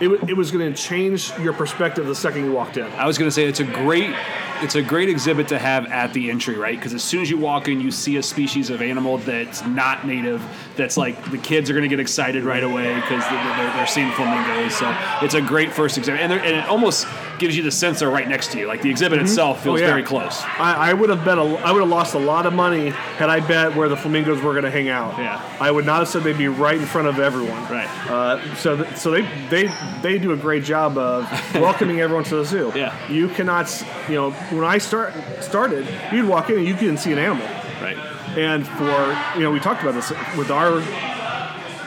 [0.00, 2.86] It, it was going to change your perspective the second you walked in.
[2.92, 4.14] I was going to say it's a great
[4.62, 6.78] it's a great exhibit to have at the entry, right?
[6.78, 10.06] Because as soon as you walk in, you see a species of animal that's not
[10.06, 10.42] native.
[10.76, 14.10] That's like the kids are going to get excited right away because they're, they're seeing
[14.12, 14.74] flamingos.
[14.74, 17.06] So it's a great first exhibit, and, and it almost
[17.38, 18.66] gives you the sense they're right next to you.
[18.66, 19.90] Like the exhibit itself feels Oh, yeah.
[19.90, 20.40] very close.
[20.42, 23.28] I, I would have bet a, I would have lost a lot of money had
[23.28, 25.18] I bet where the flamingos were going to hang out.
[25.18, 25.38] Yeah.
[25.60, 27.62] I would not have said they'd be right in front of everyone.
[27.64, 27.88] Right.
[28.08, 29.64] Uh, so th- so they they
[30.02, 32.72] they do a great job of welcoming everyone to the zoo.
[32.74, 32.94] Yeah.
[33.08, 33.70] You cannot
[34.08, 37.46] you know when I start started you'd walk in and you couldn't see an animal.
[37.80, 37.96] Right.
[38.36, 40.80] And for you know we talked about this with our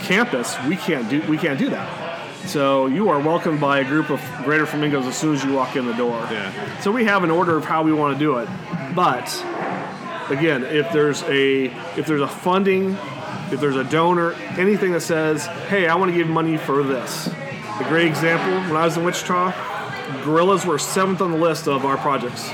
[0.01, 2.07] campus we can't do we can't do that.
[2.45, 5.75] So you are welcomed by a group of greater flamingos as soon as you walk
[5.75, 6.17] in the door.
[6.31, 6.79] Yeah.
[6.79, 8.49] So we have an order of how we want to do it,
[8.95, 9.27] but
[10.29, 11.65] again, if there's a
[11.97, 12.97] if there's a funding,
[13.51, 17.29] if there's a donor, anything that says, "Hey, I want to give money for this."
[17.79, 19.53] A great example: when I was in Wichita,
[20.23, 22.49] gorillas were seventh on the list of our projects.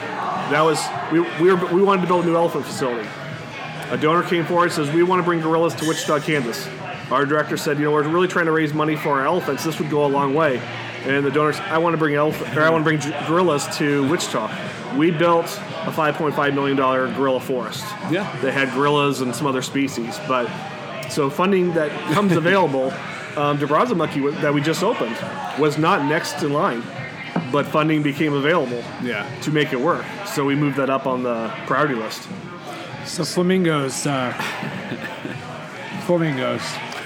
[0.51, 0.79] That was
[1.11, 3.07] we we, were, we wanted to build a new elephant facility.
[3.89, 6.67] A donor came forward and says we want to bring gorillas to Wichita, Kansas.
[7.11, 9.63] Our director said, you know, we're really trying to raise money for our elephants.
[9.63, 10.59] This would go a long way.
[11.03, 14.09] And the donors, I want to bring elephant, or I want to bring gorillas to
[14.09, 14.97] Wichita.
[14.97, 17.83] We built a 5.5 million dollar gorilla forest.
[18.09, 18.35] Yeah.
[18.41, 20.49] They had gorillas and some other species, but
[21.09, 22.91] so funding that comes available,
[23.37, 25.17] um, that we just opened
[25.59, 26.83] was not next in line,
[27.51, 29.25] but funding became available Yeah.
[29.41, 30.05] to make it work.
[30.25, 32.27] So we moved that up on the priority list.
[33.05, 34.33] So flamingos, uh,
[36.05, 36.61] flamingos.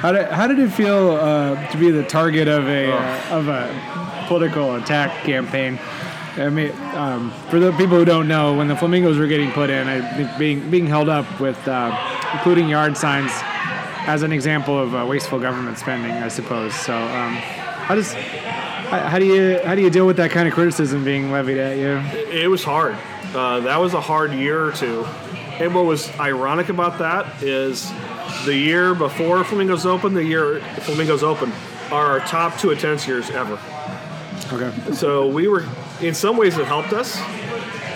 [0.00, 3.48] how did how did it feel uh, to be the target of a uh, of
[3.48, 5.78] a political attack campaign?
[6.36, 9.70] I mean, um, for the people who don't know, when the flamingos were getting put
[9.70, 11.90] in, I being being held up with uh,
[12.32, 13.32] including yard signs
[14.06, 16.74] as an example of uh, wasteful government spending, I suppose.
[16.74, 20.54] So, um, how does how, do you how do you deal with that kind of
[20.54, 21.98] criticism being levied at you?
[22.30, 22.96] It was hard.
[23.34, 25.04] Uh, that was a hard year or two.
[25.58, 27.90] And what was ironic about that is
[28.44, 31.52] the year before Flamingos Open, the year Flamingos Open,
[31.90, 33.58] are our top two attendance years ever.
[34.52, 34.94] Okay.
[34.94, 35.64] So we were,
[36.00, 37.16] in some ways, it helped us.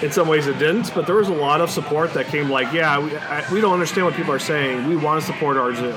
[0.03, 0.95] In some ways, it didn't.
[0.95, 2.49] But there was a lot of support that came.
[2.51, 4.89] Like, yeah, we, I, we don't understand what people are saying.
[4.89, 5.97] We want to support our zoo,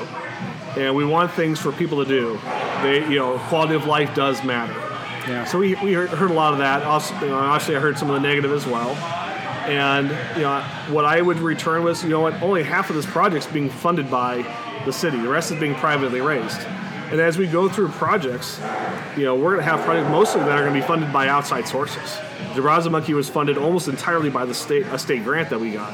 [0.77, 2.39] and we want things for people to do.
[2.81, 4.73] They, you know, quality of life does matter.
[5.27, 5.45] Yeah.
[5.45, 6.83] So we, we heard, heard a lot of that.
[6.83, 8.95] Also, you know, obviously, I heard some of the negative as well.
[9.67, 13.05] And you know, what I would return was, you know what, only half of this
[13.05, 14.43] project's being funded by
[14.85, 15.19] the city.
[15.19, 16.59] The rest is being privately raised.
[17.11, 18.59] And as we go through projects,
[19.17, 21.27] you know, we're going to have projects mostly that are going to be funded by
[21.27, 22.17] outside sources.
[22.55, 25.71] De Brazza Monkey was funded almost entirely by the state a state grant that we
[25.71, 25.93] got.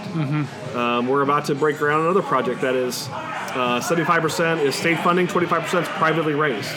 [0.75, 4.99] Um, we're about to break ground on another project that is uh, 75% is state
[4.99, 6.71] funding, 25% is privately raised.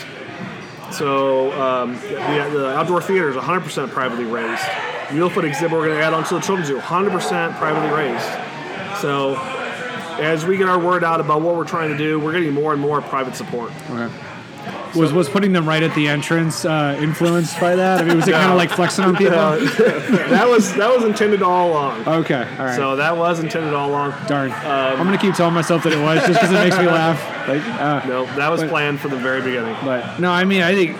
[0.90, 4.62] So um, the, the outdoor theater is 100% privately raised.
[5.10, 9.00] Wheelfoot exhibit we're going to add on to the children's zoo, 100% privately raised.
[9.00, 9.36] So
[10.20, 12.72] as we get our word out about what we're trying to do, we're getting more
[12.72, 13.72] and more private support.
[13.90, 14.12] Okay.
[14.96, 18.00] Was was putting them right at the entrance uh, influenced by that?
[18.00, 19.36] I mean, was it kind of like flexing on people?
[19.36, 22.08] that was that was intended all along.
[22.08, 22.74] Okay, all right.
[22.76, 24.14] So that was intended all along.
[24.26, 24.50] Darn.
[24.50, 27.20] I'm gonna keep telling myself that it was just because it makes me laugh.
[27.48, 29.76] Like, uh, No, that was But- planned from the very beginning.
[29.84, 30.96] but no, I mean, I think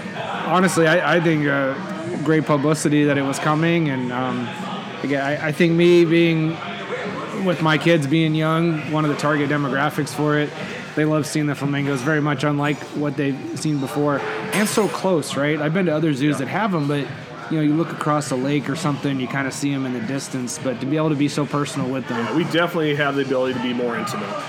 [0.46, 1.74] honestly, I, I think uh,
[2.22, 4.48] great publicity that it was coming, and um,
[5.02, 6.56] again, I, I think me being
[7.44, 10.50] with my kids being young, one of the target demographics for it.
[10.96, 14.20] They love seeing the flamingos, very much unlike what they've seen before,
[14.52, 15.60] and so close, right?
[15.60, 17.06] I've been to other zoos that have them, but
[17.50, 19.92] you know, you look across a lake or something, you kind of see them in
[19.92, 23.16] the distance, but to be able to be so personal with them, we definitely have
[23.16, 24.42] the ability to be more intimate.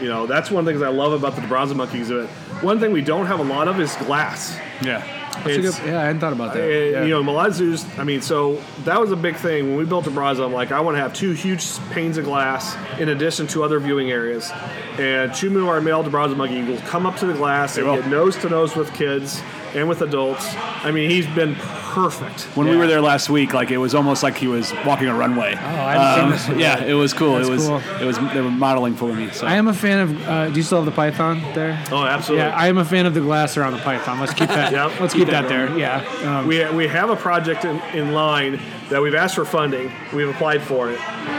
[0.00, 2.28] You know, that's one of the things I love about the Bronze Monkey exhibit.
[2.60, 4.56] One thing we don't have a lot of is glass.
[4.82, 5.25] Yeah.
[5.44, 6.60] That's a good- yeah, I hadn't thought about that.
[6.68, 7.02] Yeah.
[7.04, 9.68] You know, a lot of zoos, I mean, so that was a big thing.
[9.68, 12.24] When we built the Brazza, I'm like, I want to have two huge panes of
[12.24, 14.50] glass in addition to other viewing areas.
[14.98, 17.96] And Chumu, our male De Brazza monkey, will come up to the glass and will.
[17.96, 19.42] get nose to nose with kids
[19.74, 20.54] and with adults.
[20.82, 22.42] I mean, he's been perfect.
[22.56, 25.14] When we were there last week, like it was almost like he was walking a
[25.14, 25.54] runway.
[25.54, 27.34] Oh, I haven't seen this yeah, it was cool.
[27.36, 27.78] That's it was cool.
[28.00, 29.30] it was they were modeling for me.
[29.30, 30.28] So I am a fan of.
[30.28, 31.82] Uh, do you still have the python there?
[31.90, 32.46] Oh, absolutely.
[32.46, 34.20] Yeah, I am a fan of the glass around the python.
[34.20, 34.72] Let's keep that.
[34.76, 35.00] Yep.
[35.00, 35.76] Let's keep that there.
[35.76, 36.04] Yeah.
[36.24, 38.60] Um, we, we have a project in, in line
[38.90, 39.90] that we've asked for funding.
[40.14, 40.98] We've applied for it,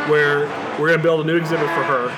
[0.09, 0.47] where
[0.79, 2.09] we're going to build a new exhibit for her,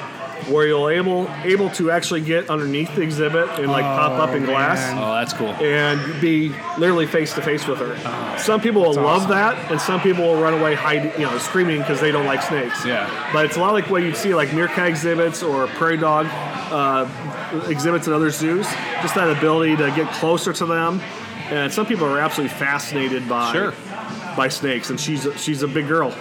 [0.51, 4.45] where you'll able able to actually get underneath the exhibit and like pop up in
[4.45, 4.79] glass.
[4.79, 4.97] man.
[4.97, 5.49] oh, that's cool.
[5.49, 8.37] and be literally face to face with her.
[8.39, 11.79] some people will love that, and some people will run away hiding, you know, screaming
[11.79, 12.85] because they don't like snakes.
[12.85, 13.29] Yeah.
[13.33, 16.27] But it's a lot like what you'd see like meerkat exhibits or prairie dog
[16.71, 18.67] uh, exhibits at other zoos.
[19.01, 21.01] Just that ability to get closer to them,
[21.49, 23.73] and some people are absolutely fascinated by Sure.
[24.35, 24.89] by snakes.
[24.89, 26.13] And she's a, she's a big girl.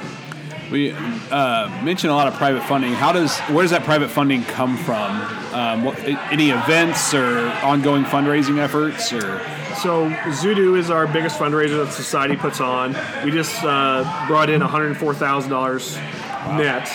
[0.70, 2.92] We uh, mentioned a lot of private funding.
[2.92, 5.10] How does where does that private funding come from?
[5.54, 5.98] Um, what,
[6.30, 9.40] any events or ongoing fundraising efforts or
[9.80, 12.94] So Zudu is our biggest fundraiser that society puts on.
[13.24, 16.88] We just uh, brought in $104,000 net,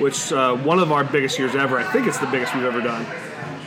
[0.00, 1.78] which uh, one of our biggest years ever.
[1.78, 3.04] I think it's the biggest we've ever done.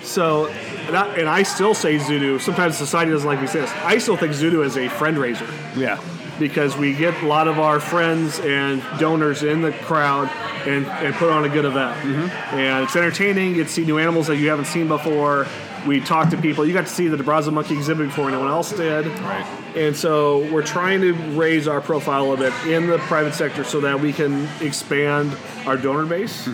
[0.05, 2.39] So, and I, and I still say Zudu.
[2.39, 3.71] Sometimes society doesn't like me say this.
[3.77, 5.99] I still think Zudu is a friend raiser yeah?
[6.39, 10.29] because we get a lot of our friends and donors in the crowd
[10.67, 11.99] and, and put on a good event.
[12.01, 12.55] Mm-hmm.
[12.57, 13.49] And it's entertaining.
[13.49, 15.47] You get to see new animals that you haven't seen before.
[15.85, 16.65] We talk to people.
[16.65, 19.05] You got to see the De Brazza monkey exhibit before anyone else did.
[19.05, 19.45] Right.
[19.75, 23.81] And so we're trying to raise our profile a bit in the private sector so
[23.81, 26.47] that we can expand our donor base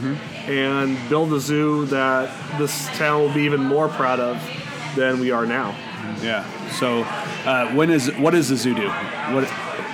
[0.48, 4.42] and build a zoo that this town will be even more proud of
[4.96, 5.70] than we are now.
[6.22, 6.46] Yeah.
[6.72, 7.04] So
[7.48, 8.88] uh, when is what is the zoo do?
[8.88, 9.48] What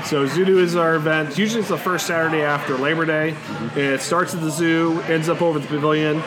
[0.06, 1.38] So Zoodoo is our event.
[1.38, 3.36] Usually it's the first Saturday after Labor Day.
[3.76, 6.22] It starts at the zoo, ends up over at the pavilion,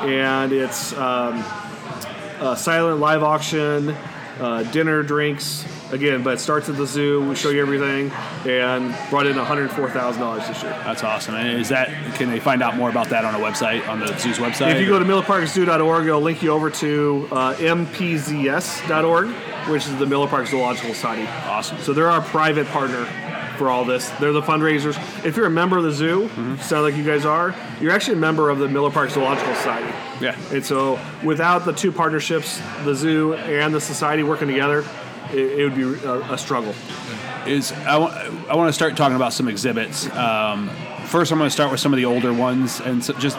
[0.00, 1.44] and it's um,
[2.40, 3.90] a silent live auction,
[4.40, 5.64] uh, dinner, drinks.
[5.92, 7.24] Again, but it starts at the zoo.
[7.28, 8.10] We show you everything,
[8.44, 10.72] and brought in one hundred four thousand dollars this year.
[10.84, 11.36] That's awesome.
[11.36, 14.08] And is that can they find out more about that on a website on the
[14.18, 14.74] zoo's website?
[14.74, 19.28] If you go to millerparkzoo.org, it'll link you over to uh, mpzs.org,
[19.68, 21.24] which is the Miller Park Zoological Society.
[21.46, 21.78] Awesome.
[21.78, 23.06] So they're our private partner
[23.56, 24.08] for all this.
[24.20, 24.96] They're the fundraisers.
[25.24, 28.20] If you're a member of the zoo, sound like you guys are, you're actually a
[28.20, 29.92] member of the Miller Park Zoological Society.
[30.20, 30.38] Yeah.
[30.52, 34.84] And so without the two partnerships, the zoo and the society working together,
[35.32, 36.74] it, it would be a, a struggle.
[37.46, 40.10] is I want to start talking about some exhibits.
[40.10, 40.70] Um,
[41.06, 43.38] first, I'm going to start with some of the older ones, and so just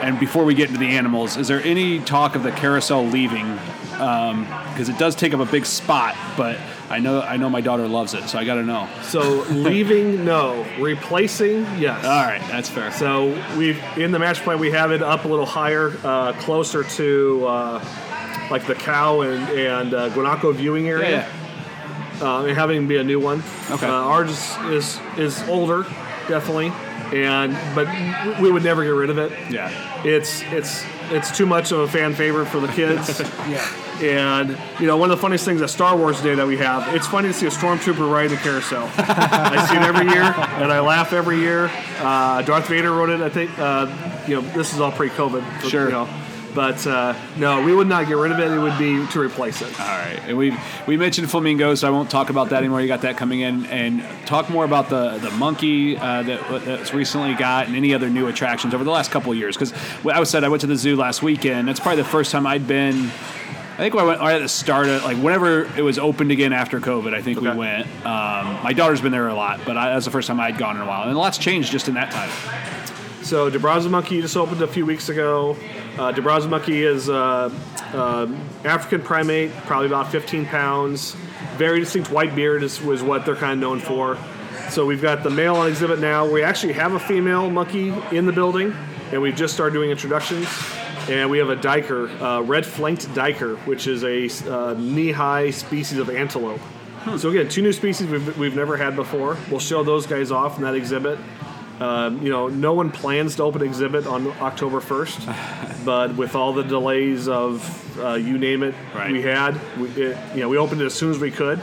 [0.00, 3.58] and before we get into the animals, is there any talk of the carousel leaving?
[3.90, 6.56] Because it does take up a big spot, but
[6.90, 8.88] I know I know my daughter loves it, so I got to know.
[9.02, 10.64] So leaving, no.
[10.78, 12.04] Replacing, yes.
[12.04, 12.90] All right, that's fair.
[12.92, 16.84] So we've in the match plan we have it up a little higher, uh, closer
[16.84, 17.84] to uh,
[18.50, 21.28] like the cow and and uh, Guanaco viewing area,
[22.20, 22.26] yeah.
[22.26, 23.42] uh, and having be a new one.
[23.70, 23.86] Okay.
[23.86, 25.82] Uh, ours is is older,
[26.26, 26.72] definitely,
[27.12, 27.86] and but
[28.40, 29.32] we would never get rid of it.
[29.50, 29.70] yeah.
[30.04, 33.20] It's it's it's too much of a fan favorite for the kids.
[33.48, 33.66] yeah.
[34.00, 36.94] And you know, one of the funniest things at Star Wars Day that we have,
[36.94, 38.88] it's funny to see a stormtrooper ride the carousel.
[38.96, 41.68] I see it every year, and I laugh every year.
[41.98, 43.20] Uh, Darth Vader wrote it.
[43.20, 43.88] I think uh,
[44.28, 45.68] you know this is all pre-COVID.
[45.68, 45.86] Sure.
[45.86, 46.08] You know,
[46.54, 48.50] but uh, no, we would not get rid of it.
[48.50, 49.80] It would be to replace it.
[49.80, 50.56] All right, and we
[50.86, 52.80] we mentioned flamingos, so I won't talk about that anymore.
[52.80, 56.94] You got that coming in, and talk more about the the monkey uh, that that's
[56.94, 59.56] recently got, and any other new attractions over the last couple of years.
[59.56, 59.72] Because
[60.04, 61.68] I was said I went to the zoo last weekend.
[61.70, 63.10] It's probably the first time I'd been.
[63.74, 66.52] I think I went right at the start of like whenever it was opened again
[66.52, 67.14] after COVID.
[67.14, 67.86] I think we went.
[68.04, 70.58] Um, my daughter's been there a lot, but I, that was the first time I'd
[70.58, 72.28] gone in a while, and a lot's changed just in that time.
[73.28, 75.54] So De Brazza Monkey just opened a few weeks ago.
[75.98, 77.52] Uh, De Brazza Monkey is uh,
[77.92, 78.26] uh,
[78.64, 81.12] African primate, probably about 15 pounds.
[81.58, 84.16] Very distinct white beard is, was what they're kind of known for.
[84.70, 86.26] So we've got the male on exhibit now.
[86.26, 88.74] We actually have a female monkey in the building,
[89.12, 90.48] and we've just started doing introductions.
[91.10, 96.08] And we have a duiker, uh, red-flanked duiker, which is a uh, knee-high species of
[96.08, 96.62] antelope.
[97.18, 99.36] So again, two new species we've, we've never had before.
[99.50, 101.18] We'll show those guys off in that exhibit.
[101.80, 106.52] Um, you know, no one plans to open exhibit on October 1st, but with all
[106.52, 109.12] the delays of uh, you name it, Right.
[109.12, 111.60] we had, we, it, you know, we opened it as soon as we could.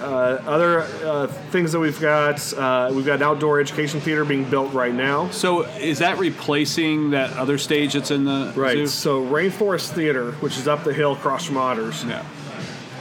[0.00, 4.44] Uh, other uh, things that we've got, uh, we've got an outdoor education theater being
[4.50, 5.30] built right now.
[5.30, 8.76] So is that replacing that other stage that's in the Right.
[8.76, 8.86] zoo?
[8.88, 12.22] So Rainforest Theater, which is up the hill across from Otters, Yeah.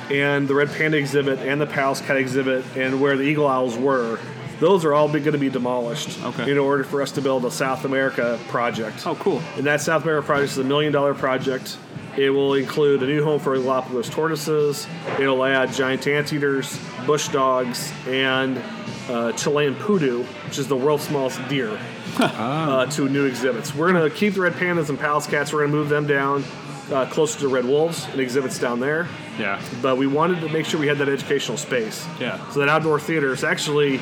[0.09, 3.75] and the Red Panda exhibit and the Pallas Cat exhibit and where the Eagle Owls
[3.75, 4.17] were,
[4.59, 6.51] those are all going to be demolished Okay.
[6.51, 9.05] in order for us to build a South America project.
[9.05, 9.41] Oh, cool.
[9.57, 11.77] And that South America project is a million dollar project.
[12.15, 14.87] It will include a new home for Galapagos tortoises.
[15.19, 18.61] It'll add giant anteaters, bush dogs, and
[19.09, 21.77] uh, Chilean pudu, which is the world's smallest deer,
[22.19, 23.73] uh, to new exhibits.
[23.73, 25.51] We're going to keep the red pandas and Pallas cats.
[25.51, 26.43] We're going to move them down
[26.91, 29.07] uh, closer to red wolves and exhibits down there.
[29.39, 29.59] Yeah.
[29.81, 32.05] But we wanted to make sure we had that educational space.
[32.19, 32.47] Yeah.
[32.51, 33.99] So that outdoor theater is actually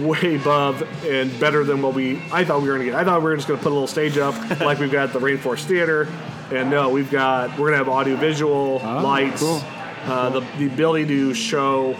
[0.00, 3.00] way above and better than what we I thought we were going to get.
[3.00, 5.12] I thought we were just going to put a little stage up like we've got
[5.12, 6.08] the Rainforest Theater,
[6.52, 9.62] and no, we've got we're going to have audio visual lights, cool.
[10.04, 11.92] uh, the the ability to show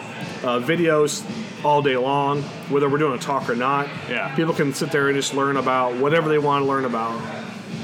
[0.42, 1.24] uh, videos
[1.64, 3.88] all day long, whether we're doing a talk or not.
[4.09, 4.35] Yeah.
[4.37, 7.18] People can sit there and just learn about whatever they want to learn about.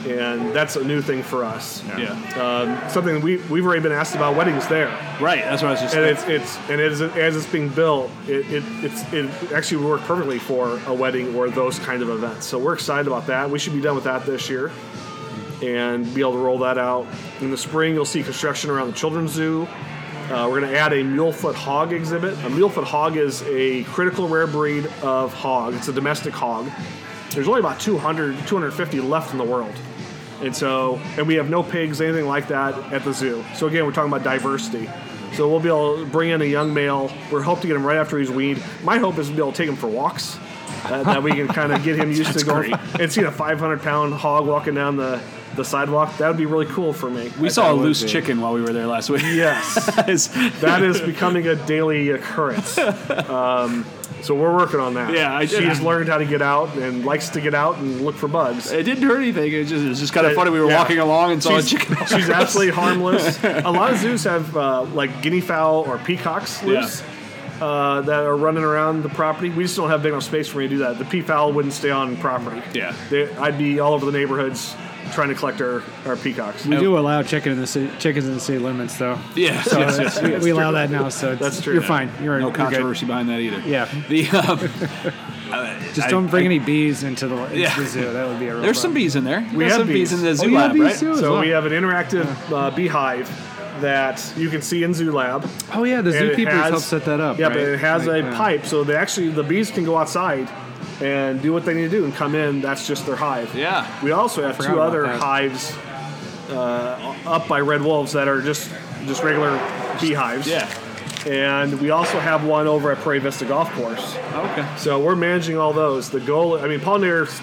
[0.09, 1.83] And that's a new thing for us.
[1.87, 2.13] Yeah.
[2.83, 4.89] Um, something we, we've already been asked about weddings there
[5.21, 5.45] Right.
[5.45, 5.95] That's what I was just.
[5.95, 9.79] and it's it's and as, it- as it's being built, it, it it's it actually
[9.79, 12.47] would work perfectly for a wedding or those kind of events.
[12.47, 13.51] So we're excited about that.
[13.51, 14.71] We should be done with that this year,
[15.63, 17.07] and be able to roll that out
[17.41, 17.93] in the spring.
[17.95, 19.69] You'll see construction around the children's zoo.
[20.31, 22.33] Uh, we're going to add a mulefoot hog exhibit.
[22.35, 25.75] A mulefoot hog is a critical rare breed of hog.
[25.75, 26.71] It's a domestic hog.
[27.31, 29.75] There's only about 200, 250 left in the world.
[30.43, 33.45] And so, and we have no pigs, anything like that at the zoo.
[33.55, 34.89] So again, we're talking about diversity.
[35.35, 37.13] So we'll be able to bring in a young male.
[37.31, 38.63] We're hoping to get him right after he's weaned.
[38.83, 40.39] My hope is to be able to take him for walks.
[40.85, 43.83] Uh, that we can kind of get him used to going and seeing a 500
[43.83, 45.21] pound hog walking down the,
[45.55, 46.17] the sidewalk.
[46.17, 47.31] That would be really cool for me.
[47.39, 48.09] we saw a loose be.
[48.09, 49.23] chicken while we were there last week.
[49.23, 49.75] Yes,
[50.61, 52.79] that is becoming a daily occurrence.
[53.31, 53.85] Um,
[54.23, 55.13] so we're working on that.
[55.15, 58.17] Yeah, I- she's learned how to get out and likes to get out and look
[58.17, 58.71] for bugs.
[58.71, 59.53] it didn't hurt anything.
[59.53, 60.51] It just, it's just kind of Uh, funny.
[60.51, 60.79] We were yeah.
[60.79, 61.97] walking along and saw a she's, chicken.
[62.07, 63.43] she's absolutely harmless.
[63.45, 67.03] A lot of zoos have uh, like guinea fowl or peacocks loose.
[67.61, 69.51] uh, that are running around the property.
[69.51, 70.99] We just don't have big enough space for me to do that.
[70.99, 72.63] The peafowl wouldn't stay on property.
[72.73, 72.95] Yeah.
[73.11, 74.75] They, I'd be all over the neighborhoods
[75.11, 76.65] trying to collect our, our peacocks.
[76.67, 79.19] We do allow chicken in the city, chickens in the city limits, though.
[79.37, 80.43] Yeah, So yes, yes, we, yes.
[80.43, 81.75] we allow that now, so it's, That's true.
[81.75, 81.89] You're Yeah.
[81.89, 82.11] fine.
[82.23, 82.57] You're No you're good.
[82.63, 83.61] controversy behind that either.
[83.69, 83.87] Yeah.
[84.09, 84.59] The um,
[85.95, 87.77] Just I- don't bring I- any bees into the, into Yeah.
[87.77, 88.13] the zoo.
[88.13, 89.41] That would be a real there's some bees in there.
[89.53, 90.11] We There's have some bees.
[90.11, 90.13] bees.
[90.19, 90.99] in the Oh, zoo you have lab, bees right?
[90.99, 91.11] too?
[91.13, 91.41] as So well.
[91.41, 93.29] we have an interactive uh, beehive
[93.81, 95.49] that you can see in Zoo Lab.
[95.73, 97.39] Oh yeah, the And it zookeepers has- help set that up.
[97.39, 97.55] Yeah, right?
[97.55, 100.49] but it has Like, a pipe, so they actually the bees can go outside
[101.01, 102.61] and do what they need to do and come in.
[102.61, 103.55] That's just their hive.
[103.55, 103.87] Yeah.
[104.03, 105.21] We also have two other that.
[105.21, 105.77] hives
[106.51, 108.71] uh, up by red wolves that are just
[109.07, 109.53] just regular
[110.01, 110.47] beehives.
[110.47, 110.69] Yeah.
[111.27, 114.17] And we also have one over at Prairie Vista Golf Course.
[114.17, 114.67] Okay.
[114.79, 116.09] So we're managing all those.
[116.11, 117.39] The goal, I mean, pollinators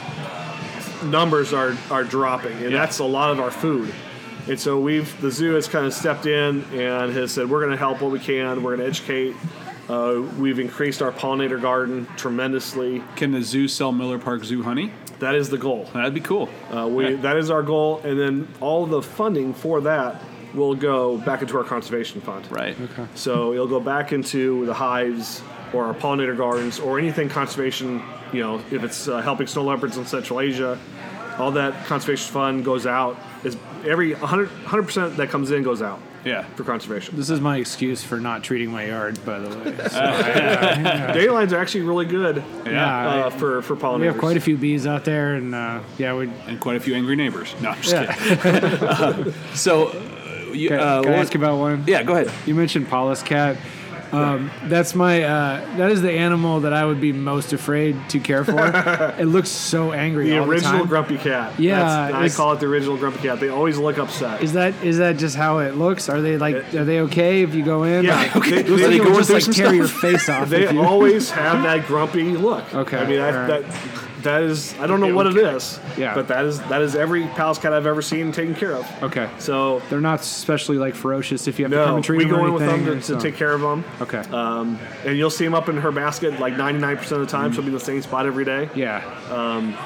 [1.04, 2.80] numbers are are dropping, and Yeah.
[2.80, 3.94] that's a lot of our food.
[4.48, 7.72] And so we've the zoo has kind of stepped in and has said we're going
[7.72, 8.64] to help what we can.
[8.64, 9.36] We're going to educate.
[9.90, 13.02] Uh, we've increased our pollinator garden tremendously.
[13.16, 14.92] Can the zoo sell Miller Park Zoo honey?
[15.20, 15.90] That is the goal.
[15.94, 16.50] That'd be cool.
[16.72, 17.22] Uh, we Yeah.
[17.22, 20.22] that is our goal, and then all the funding for that
[20.54, 22.46] will go back into our conservation fund.
[22.52, 22.76] Right.
[22.80, 23.06] Okay.
[23.16, 25.42] So it'll go back into the hives
[25.74, 28.02] or our pollinator gardens or anything conservation.
[28.34, 30.78] You know, if it's uh, helping snow leopards in Central Asia,
[31.38, 33.18] all that conservation fund goes out.
[33.44, 36.43] Is every 100 percent that comes in goes out Yeah.
[36.55, 37.15] for conservation.
[37.15, 39.75] This is my excuse for not treating my yard, by the way.
[39.89, 43.99] So, uh, Daylines are actually really good yeah, uh, for for pollinators.
[44.01, 46.30] we have quite a few bees out there, and uh, yeah, we.
[46.47, 47.53] And quite a few angry neighbors.
[47.61, 48.13] No, I'm just Yeah.
[48.13, 49.34] kidding.
[49.53, 51.84] So, uh, you, Can, uh, can I what- ask about one?
[51.88, 52.32] yeah, go ahead.
[52.45, 53.57] You mentioned Pallas cat.
[54.12, 55.24] Um, that's my.
[55.24, 58.58] Uh, that is the animal that I would be most afraid to care for.
[59.20, 60.30] it looks so angry.
[60.30, 61.60] the original the grumpy cat.
[61.60, 63.39] Yeah, That's- I call it the original grumpy cat.
[63.39, 64.41] They always look upset.
[64.41, 66.10] Is that is that just how it looks?
[66.10, 66.74] Are they like?
[66.74, 68.05] Are they okay if you go in?
[68.05, 68.60] Yeah, Like, okay.
[68.60, 70.47] it They like go just like tear your face off.
[70.58, 72.74] They always have that grumpy look.
[72.74, 74.16] Okay, I mean, that, all that right.
[74.24, 75.80] That is I don't know what it is.
[75.97, 76.15] Yeah.
[76.15, 79.03] But that is that is every Pallas cat I've ever seen taken care of.
[79.03, 79.30] okay.
[79.39, 82.26] So They're not especially like ferocious if you have to come no, and treat we
[82.26, 83.84] them or go in with them to, to take care of them.
[84.01, 84.20] Okay.
[84.32, 87.51] Um, and you'll see them up in her basket like 99% of the time.
[87.53, 88.70] She'll be in the same spot every day.
[88.76, 89.01] yeah.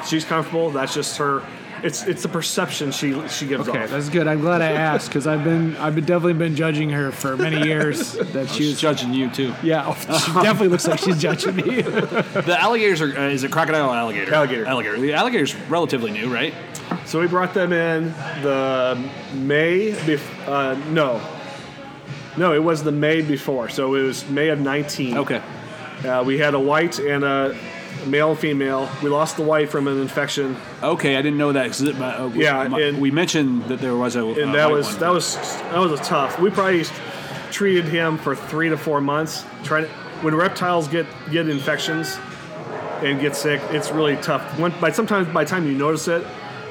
[0.05, 0.71] She's comfortable.
[0.71, 1.43] That's just her.
[1.83, 3.89] It's it's the perception she she gives Okay, off.
[3.89, 4.27] that's good.
[4.27, 7.65] I'm glad I asked because I've been I've been definitely been judging her for many
[7.67, 8.13] years.
[8.31, 8.81] That she She's was.
[8.81, 9.53] judging you too.
[9.63, 11.81] Yeah, oh, she definitely looks like she's judging me.
[11.81, 13.17] The alligators are.
[13.17, 14.33] Uh, is it crocodile or alligator?
[14.33, 14.65] Alligator.
[14.65, 14.99] Alligator.
[14.99, 16.53] The alligator's relatively new, right?
[17.05, 18.09] So we brought them in
[18.43, 18.97] the
[19.33, 19.91] May.
[19.91, 21.19] Bef- uh, no,
[22.37, 23.69] no, it was the May before.
[23.69, 25.17] So it was May of 19.
[25.17, 25.41] Okay.
[26.05, 27.57] Uh, we had a white and a
[28.07, 28.89] male and female.
[29.03, 31.67] We lost the white from an infection, Okay, I didn't know that.
[31.67, 34.25] 'cause it- uh, we- Yeah, my- and- we mentioned that there was a.
[34.25, 34.99] and uh, that was one.
[34.99, 35.35] that was
[35.71, 36.39] that was a tough.
[36.39, 36.85] We probably
[37.51, 39.43] treated him for three to four months.
[39.63, 39.89] Trying to,
[40.21, 42.17] when reptiles get get infections
[43.03, 44.57] and get sick, it's really tough.
[44.59, 46.25] When, by sometimes by the time you notice it,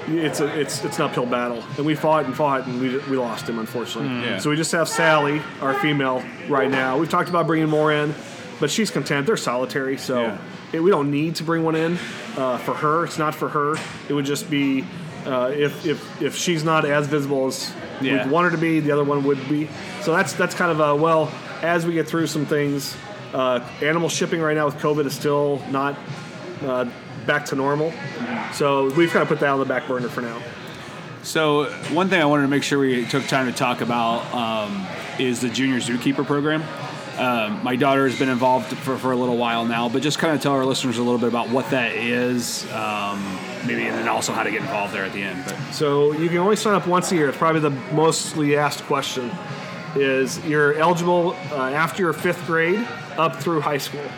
[0.08, 1.62] it's a, it's it's an uphill battle.
[1.76, 4.26] And we fought and fought and we, we lost him unfortunately.
[4.28, 4.38] Yeah.
[4.38, 6.96] So we just have Sally, our female, right now.
[6.98, 8.14] We've talked about bringing more in,
[8.60, 9.26] but she's content.
[9.26, 10.38] They're solitary, so Yeah.
[10.72, 11.98] it, we don't need to bring one in
[12.36, 13.04] uh, for her.
[13.04, 13.76] It's not for her.
[14.08, 14.84] It would just be
[15.26, 18.22] uh, if if if she's not as visible as Yeah.
[18.24, 19.68] we'd want her to be, the other one would be.
[20.02, 21.30] So that's that's kind of a well.
[21.62, 22.96] As we get through some things,
[23.34, 25.94] uh, animal shipping right now with COVID is still not
[26.64, 26.86] uh,
[27.26, 27.92] back to normal.
[28.54, 30.40] So we've kind of put that on the back burner for now.
[31.22, 34.86] So one thing I wanted to make sure we took time to talk about um,
[35.18, 36.62] is the junior zookeeper program.
[37.20, 40.34] Um, my daughter has been involved for, for a little while now, but just kind
[40.34, 43.22] of tell our listeners a little bit about what that is, um,
[43.66, 45.44] maybe, and then also how to get involved there at the end.
[45.44, 47.28] But So you can only sign up once a year.
[47.28, 49.30] It's probably the mostly asked question.
[49.96, 54.08] Is you're eligible uh, after your fifth grade up through high school,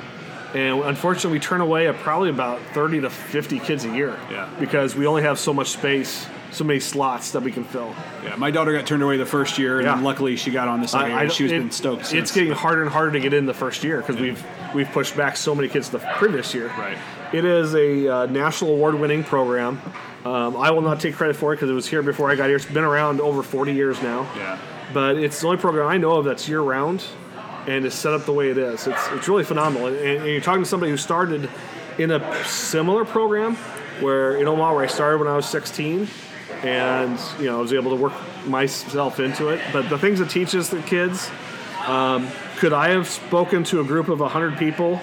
[0.54, 4.16] and unfortunately we turn away at probably about 30 to 50 kids a year.
[4.30, 4.48] Yeah.
[4.60, 7.94] Because we only have so much space, so many slots that we can fill.
[8.22, 10.00] yeah, my daughter got turned away the first year, and Yeah.
[10.00, 11.18] luckily she got on the second year.
[11.18, 12.06] and She was it- been stoked.
[12.06, 12.20] Since.
[12.22, 14.42] It's getting harder and harder to get in the first year because we've
[14.74, 16.70] we've pushed back so many kids the previous year.
[16.78, 16.96] Right.
[17.32, 19.80] It is a uh, national award-winning program.
[20.24, 22.46] Um, I will not take credit for it because it was here before I got
[22.46, 22.56] here.
[22.56, 24.26] It's been around over 40 years now.
[24.36, 24.58] yeah.
[24.94, 27.02] But it's the only program I know of that's year-round
[27.66, 28.86] and is set up the way it is.
[28.86, 29.86] It's it's really phenomenal.
[29.88, 31.48] And, and you're talking to somebody who started
[31.98, 33.56] in a similar program
[34.00, 36.08] where in Omaha, where I started when I was 16,
[36.62, 38.12] and you know I was able to work
[38.46, 39.60] myself into it.
[39.72, 41.30] But the things it teaches the kids,
[41.86, 45.00] um, could I have spoken to a group of 100 people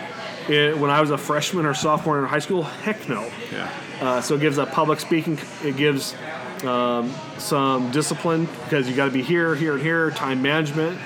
[0.48, 2.64] in, when I was a freshman or sophomore in high school?
[2.64, 3.30] Heck no.
[3.52, 3.72] Yeah.
[4.02, 5.38] Uh, so it gives a public speaking.
[5.64, 6.16] It gives
[6.64, 10.12] um, some discipline because you got to be here, here, and here.
[10.12, 10.98] Time management,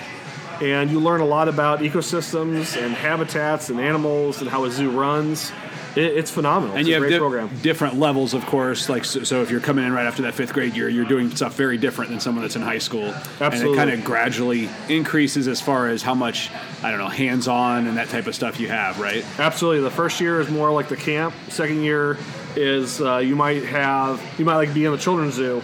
[0.62, 4.92] and you learn a lot about ecosystems and habitats and animals and how a zoo
[4.92, 5.52] runs.
[5.96, 6.76] It, it's phenomenal.
[6.76, 7.50] And it's you a have great di- program.
[7.62, 8.90] different levels, of course.
[8.90, 11.30] Like so, so, if you're coming in right after that fifth grade year, you're doing
[11.36, 13.06] stuff very different than someone that's in high school.
[13.06, 13.74] And Absolutely.
[13.74, 16.50] it kind of gradually increases as far as how much
[16.84, 19.24] I don't know hands-on and that type of stuff you have, right?
[19.40, 19.82] Absolutely.
[19.82, 21.34] The first year is more like the camp.
[21.50, 22.18] Second year
[22.56, 25.62] is uh, you might have you might like be in the children's zoo,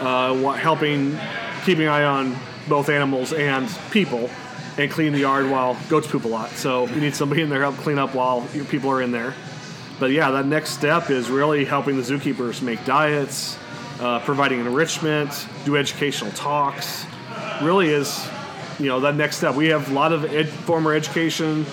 [0.00, 1.18] uh, helping
[1.64, 2.36] keeping an eye on
[2.68, 4.30] both animals and people,
[4.76, 6.50] and clean the yard while goats poop a lot.
[6.50, 9.10] So you need somebody in there to help clean up while your people are in
[9.10, 9.34] there.
[9.98, 13.58] But yeah, that next step is really helping the zookeepers make diets,
[14.00, 17.04] uh, providing enrichment, do educational talks.
[17.62, 18.28] Really is,
[18.78, 19.54] you know, that next step.
[19.56, 21.66] We have a lot of ed- former education.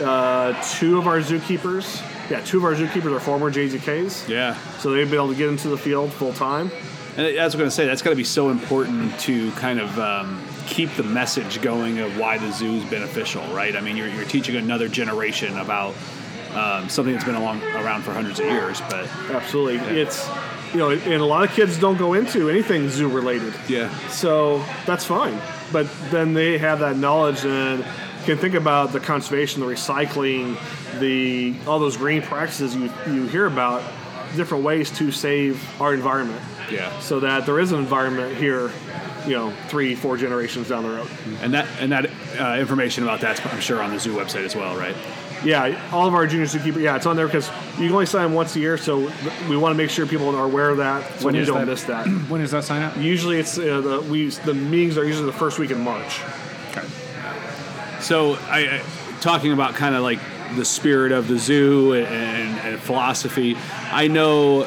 [0.00, 4.56] Uh, two of our zookeepers, yeah, two of our zookeepers are former JZKs, Yeah.
[4.78, 6.70] so they've been able to get into the field full time.
[7.16, 9.78] And as I was going to say that's got to be so important to kind
[9.80, 13.76] of um, keep the message going of why the zoo is beneficial, right?
[13.76, 15.94] I mean, you're, you're teaching another generation about
[16.54, 20.28] um, something that's been along around for hundreds of years, but Absolutely, it's
[20.72, 23.52] you know, and a lot of kids don't go into anything zoo related.
[23.68, 25.38] yeah, So that's fine.
[25.70, 27.84] But then they have that knowledge and
[28.24, 30.56] can think about the conservation, the recycling,
[30.98, 33.82] the all those green practices you, you hear about,
[34.34, 36.40] different ways to save our environment.
[36.70, 36.98] yeah.
[37.00, 38.70] So that there is an environment here,
[39.26, 41.08] you know, three, four generations down the road.
[41.42, 42.06] And that and that
[42.40, 44.96] uh, information about that's I'm sure on the zoo website as well, right?
[45.44, 48.22] Yeah, all of our junior zookeeper, yeah, it's on there because you can only sign
[48.24, 49.10] them once a year, so
[49.48, 51.66] we want to make sure people are aware of that so When is don't that?
[51.66, 52.06] miss that.
[52.28, 52.96] When does that sign up?
[52.96, 56.20] Usually, it's uh, the we the meetings are usually the first week in March.
[56.70, 56.86] Okay.
[58.00, 58.82] So I, I
[59.20, 60.18] talking about kind of like
[60.56, 63.56] the spirit of the zoo and, and philosophy.
[63.90, 64.66] I know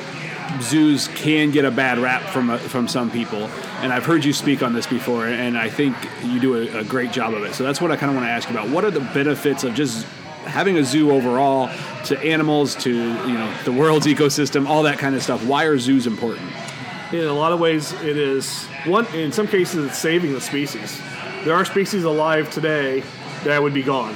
[0.61, 3.43] zoos can get a bad rap from uh, from some people,
[3.81, 6.83] and I've heard you speak on this before, and I think you do a, a
[6.83, 7.53] great job of it.
[7.53, 8.69] So that's what I kind of want to ask you about.
[8.69, 10.05] What are the benefits of just
[10.45, 11.69] having a zoo overall
[12.05, 15.45] to animals, to you know the world's ecosystem, all that kind of stuff?
[15.45, 16.51] Why are zoos important?
[17.11, 19.05] In a lot of ways, it is one.
[19.13, 21.01] In some cases, it's saving the species.
[21.43, 23.03] There are species alive today
[23.43, 24.15] that would be gone.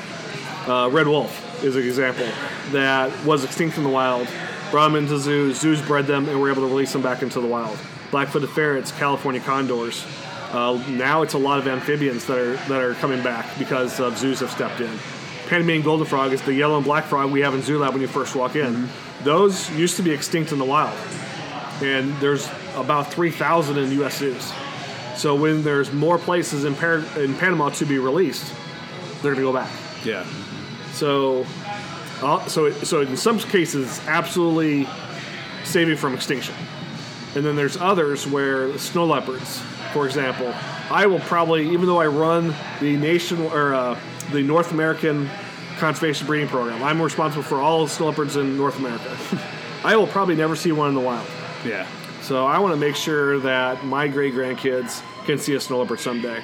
[0.67, 2.27] Uh, red wolf is an example
[2.71, 4.27] that was extinct in the wild.
[4.71, 5.59] Brought them into zoos.
[5.59, 7.77] Zoos bred them, and were able to release them back into the wild.
[8.11, 10.05] Black-footed ferrets, California condors.
[10.51, 14.17] Uh, now it's a lot of amphibians that are that are coming back because of
[14.17, 14.91] zoos have stepped in.
[15.49, 18.01] Panamanian golden frog is the yellow and black frog we have in Zoo Lab when
[18.01, 18.87] you first walk in.
[19.23, 20.95] Those used to be extinct in the wild
[21.81, 24.17] and there's about 3,000 in U.S.
[24.19, 24.53] zoos.
[25.15, 28.53] So when there's more places in, Par- in Panama to be released,
[29.21, 29.71] they're going to go back.
[30.05, 30.25] Yeah,
[30.93, 31.47] So,
[32.21, 34.87] uh, so it, so in some cases, absolutely
[35.63, 36.53] saving from extinction.
[37.35, 39.61] And then there's others where snow leopards,
[39.93, 40.53] for example,
[40.91, 43.99] I will probably, even though I run the nation or uh,
[44.31, 45.29] the North American
[45.77, 49.17] conservation breeding program, I'm responsible for all the snow leopards in North America.
[49.83, 51.27] I will probably never see one in the wild.
[51.65, 51.87] yeah.
[52.21, 55.99] So I want to make sure that my great grandkids can see a snow leopard
[55.99, 56.43] someday.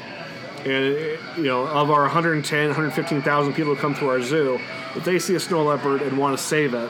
[0.65, 0.95] And
[1.37, 4.59] you know, of our 110, 115,000 people who come to our zoo,
[4.95, 6.89] if they see a snow leopard and want to save it,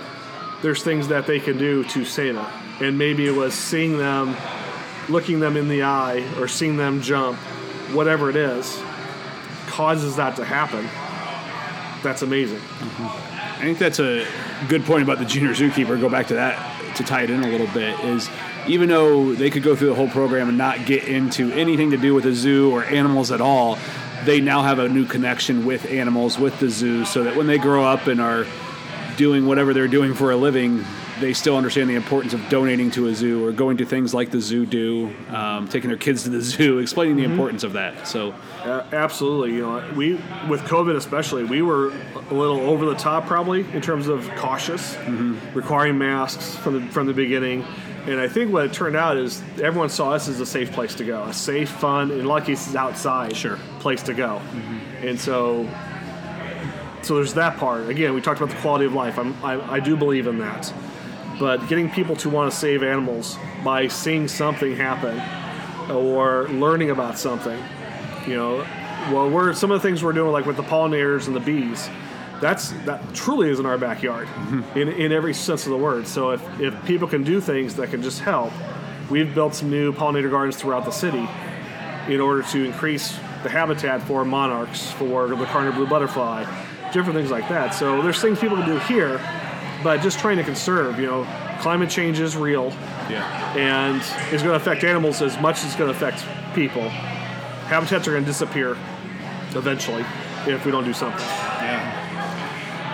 [0.62, 2.46] there's things that they can do to save it.
[2.80, 4.36] And maybe it was seeing them,
[5.10, 7.38] looking them in the eye, or seeing them jump,
[7.92, 8.82] whatever it is,
[9.76, 10.88] causes that to happen.
[12.02, 12.60] That's amazing.
[12.60, 13.62] Mm-hmm.
[13.62, 14.26] I think that's a
[14.70, 16.00] good point about the junior zookeeper.
[16.00, 18.00] Go back to that to tie it in a little bit.
[18.06, 18.30] Is
[18.68, 21.98] even though they could go through the whole program and not get into anything to
[21.98, 23.78] do with a zoo or animals at all,
[24.24, 27.58] they now have a new connection with animals, with the zoo, so that when they
[27.58, 28.46] grow up and are
[29.18, 30.86] doing whatever they're doing for a living,
[31.20, 34.32] they still understand the importance of donating to a zoo or going to things like
[34.32, 37.32] the zoo do, um, taking their kids to the zoo, explaining the mm-hmm.
[37.32, 38.08] importance of that.
[38.08, 39.56] So, A- absolutely.
[39.56, 40.14] You know, we
[40.50, 41.94] with COVID especially, we were
[42.30, 45.38] a little over the top probably in terms of cautious, mm-hmm.
[45.58, 47.66] requiring masks from the from the beginning.
[48.08, 50.94] And I think what it turned out is everyone saw us as a safe place
[50.96, 53.58] to go, a safe, fun, in a lot of cases outside Sure.
[53.80, 54.40] place to go.
[54.52, 55.08] Mm-hmm.
[55.08, 55.68] And so,
[57.02, 57.90] so there's that part.
[57.90, 59.18] Again, we talked about the quality of life.
[59.18, 60.72] I'm, I, I do believe in that.
[61.40, 65.22] But getting people to want to save animals by seeing something happen
[65.92, 67.62] or learning about something,
[68.26, 68.66] you know,
[69.12, 71.90] well, we're some of the things we're doing, like with the pollinators and the bees.
[72.42, 74.80] That's that truly is in our backyard, mm-hmm.
[74.80, 76.08] in, in every sense of the word.
[76.08, 78.52] So if, if people can do things that can just help,
[79.10, 81.28] we've built some new pollinator gardens throughout the city
[82.08, 86.44] in order to increase the habitat for monarchs, for the Karner blue butterfly,
[86.92, 87.74] different things like that.
[87.74, 89.20] So there's things people can do here,
[89.86, 91.00] but just trying to conserve.
[91.00, 91.28] You know,
[91.62, 92.72] climate change is real
[93.08, 93.54] yeah.
[93.56, 93.98] and
[94.34, 96.26] it's going to affect animals as much as it's going to affect
[96.56, 96.90] people.
[97.70, 98.76] Habitats are going to disappear.
[99.54, 100.04] eventually
[100.48, 101.26] if we don't do something.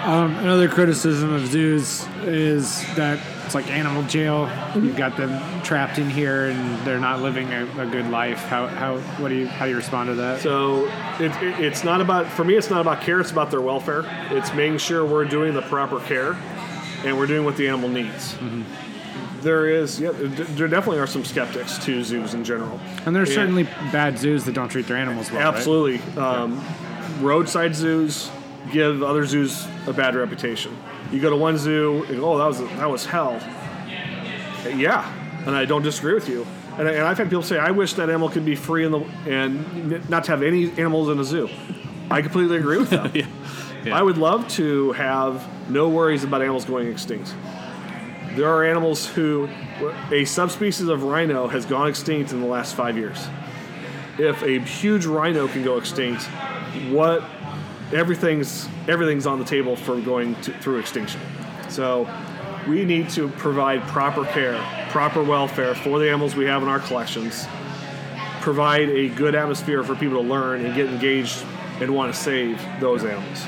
[0.03, 4.49] Um, another criticism of zoos is that it's like animal jail.
[4.73, 8.39] You've got them trapped in here and they're not living a, a good life.
[8.45, 10.41] How, how what do you how do you respond to that?
[10.41, 10.87] So
[11.19, 12.55] it, it, it's not about for me.
[12.55, 13.19] It's not about care.
[13.19, 14.03] It's about their welfare.
[14.31, 16.35] It's making sure we're doing the proper care,
[17.05, 18.35] and we're doing what the animal needs.
[19.41, 22.79] There is, yeah, there definitely are some skeptics to zoos in general.
[23.05, 23.35] and there's Yeah.
[23.37, 25.41] certainly bad zoos that don't treat their animals well.
[25.43, 25.55] right?
[25.55, 25.99] Absolutely.
[26.21, 26.61] Um,
[27.21, 28.29] roadside zoos
[28.71, 30.75] give other zoos a bad reputation.
[31.11, 33.39] You go to one zoo, and, oh, that was that was hell.
[34.75, 35.11] Yeah,
[35.47, 36.45] and I don't disagree with you.
[36.77, 38.91] And, I, and I've had people say, I wish that animal could be free in
[38.91, 41.49] the and not to have any animals in a zoo.
[42.11, 43.11] I completely agree with them.
[43.15, 43.25] Yeah.
[43.83, 43.97] Yeah.
[43.97, 47.33] I would love to have no worries about animals going extinct.
[48.35, 49.49] There are animals who,
[50.11, 53.27] a subspecies of rhino has gone extinct in the last five years.
[54.17, 56.23] If a huge rhino can go extinct,
[56.91, 57.23] what
[57.91, 61.19] everything's everything's on the table for going to, through extinction.
[61.69, 62.07] So
[62.67, 66.79] we need to provide proper care, proper welfare for the animals we have in our
[66.79, 67.47] collections.
[68.41, 71.43] Provide a good atmosphere for people to learn and get engaged
[71.79, 73.43] and want to save those animals.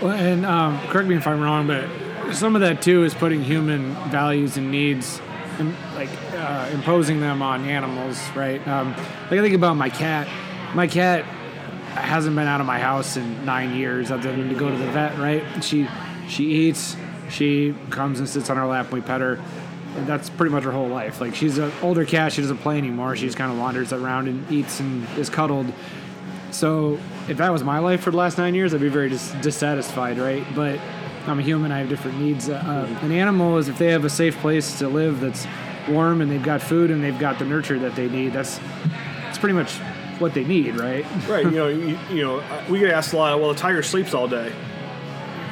[0.00, 1.88] Well, and um, correct me if I'm wrong, but
[2.32, 5.20] some of that too is putting human values and needs,
[5.58, 8.66] and like uh, imposing them on animals, right?
[8.68, 8.94] Um,
[9.30, 10.28] like I think about my cat.
[10.74, 11.24] My cat
[11.94, 14.90] hasn't been out of my house in nine years, other than to go to the
[14.92, 15.42] vet, right?
[15.64, 15.88] She
[16.28, 16.96] she eats,
[17.28, 19.40] she comes and sits on our lap, and we pet her.
[19.96, 21.20] And that's pretty much her whole life.
[21.20, 23.16] Like she's an older cat, she doesn't play anymore.
[23.16, 25.72] She just kind of wanders around and eats and is cuddled.
[26.50, 29.32] So if that was my life for the last nine years, I'd be very dis-
[29.42, 30.44] dissatisfied, right?
[30.54, 30.80] But
[31.26, 32.48] I'm a human; I have different needs.
[32.48, 35.46] Uh, an animal is if they have a safe place to live that's
[35.88, 38.32] warm and they've got food and they've got the nurture that they need.
[38.32, 38.58] That's
[39.24, 39.74] that's pretty much
[40.20, 41.06] what they need, right?
[41.28, 41.44] Right.
[41.44, 43.38] You know, you, you know, uh, we get asked a lot.
[43.38, 44.52] Well, the tiger sleeps all day.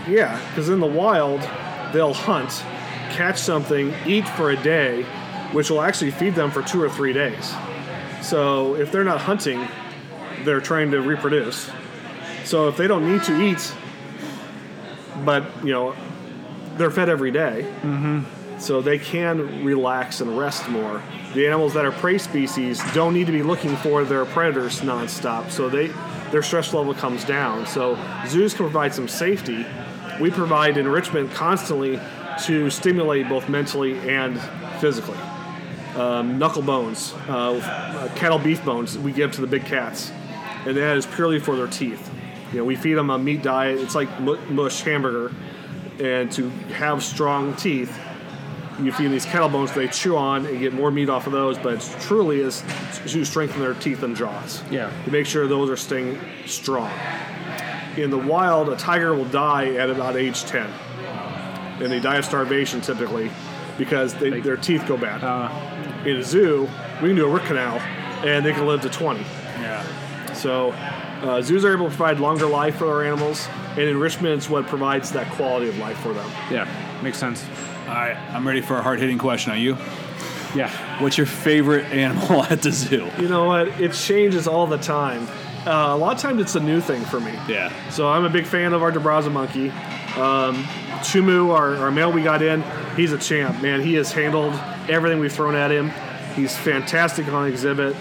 [0.09, 1.40] Yeah, because in the wild,
[1.92, 2.64] they'll hunt,
[3.11, 5.03] catch something, eat for a day,
[5.53, 7.55] which will actually feed them for two or three days.
[8.22, 9.66] So if they're not hunting,
[10.45, 11.70] they're trying to reproduce.
[12.45, 13.74] So if they don't need to eat,
[15.24, 15.95] but you know,
[16.76, 17.66] they're fed every day,
[18.59, 21.03] so they can relax and rest more.
[21.34, 25.51] The animals that are prey species don't need to be looking for their predators nonstop,
[25.51, 25.91] so they
[26.30, 27.66] their stress level comes down.
[27.66, 29.64] So zoos can provide some safety.
[30.20, 32.01] We provide enrichment constantly
[32.45, 34.41] to stimulate both mentally and
[34.80, 35.18] physically.
[35.97, 40.12] Um, knuckle bones, uh, cattle beef bones, we give to the big cats,
[40.67, 42.11] and that is purely for their teeth.
[42.53, 43.81] You know, we feed them a meat diet.
[43.81, 45.35] It's like mush hamburger,
[46.01, 47.97] and to have strong teeth,
[48.81, 51.33] you feed them these kettle bones they chew on and get more meat off of
[51.33, 52.62] those, but it's truly is
[53.07, 54.62] to strengthen their teeth and jaws.
[54.71, 54.93] Yeah.
[55.05, 56.91] To make sure those are staying strong.
[57.97, 60.71] In the wild, a tiger will die at about age 10.
[61.81, 63.31] And they die of starvation typically
[63.79, 65.25] because they, their teeth go bad.
[65.25, 65.51] Uh.
[66.07, 66.69] In a zoo,
[67.03, 67.79] we can do a root canal
[68.25, 69.21] and they can live to 20.
[69.21, 70.05] Yeah.
[70.37, 70.70] So
[71.22, 74.66] uh, zoos are able to provide longer life for our animals, and enrichment is what
[74.66, 76.30] provides that quality of life for them.
[76.51, 76.68] Yeah,
[77.03, 77.45] makes sense.
[77.89, 79.53] All right, I'm ready for a hard hitting question.
[79.53, 79.76] Are you?
[80.55, 80.70] Yeah.
[81.03, 83.11] What's your favorite animal at the zoo?
[83.18, 83.68] You know what?
[83.80, 85.26] It changes all the time.
[85.66, 87.32] Uh, a lot of times it's a new thing for me.
[87.49, 87.72] Yeah.
[87.91, 89.70] So I'm a big fan of our De Brazza monkey.
[90.16, 90.64] Um,
[91.03, 92.62] Chumu, our, our male we got in,
[92.97, 93.82] he's a champ, man.
[93.82, 94.55] He has handled
[94.89, 95.91] everything we've thrown at him.
[96.34, 97.97] He's fantastic on exhibit.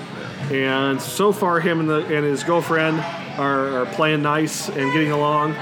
[0.51, 2.99] And so far, him and, the, and his girlfriend
[3.39, 5.53] are, are playing nice and getting along.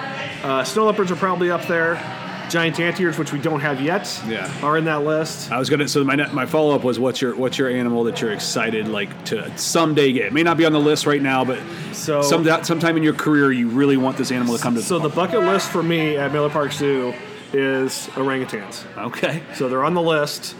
[0.43, 1.95] Uh, snow leopards are probably up there.
[2.49, 4.51] Giant anteaters, which we don't have yet, Yeah.
[4.61, 5.49] are in that list.
[5.51, 5.87] I was gonna.
[5.87, 9.25] So my my follow up was, what's your what's your animal that you're excited like
[9.25, 10.25] to someday get?
[10.25, 11.57] It may not be on the list right now, but
[11.93, 14.81] So- some sometime in your career you really want this animal to come to.
[14.83, 17.13] So the bucket list for me at Miller Park Zoo
[17.53, 18.83] is orangutans.
[18.97, 19.41] okay.
[19.55, 20.55] So they're on the list.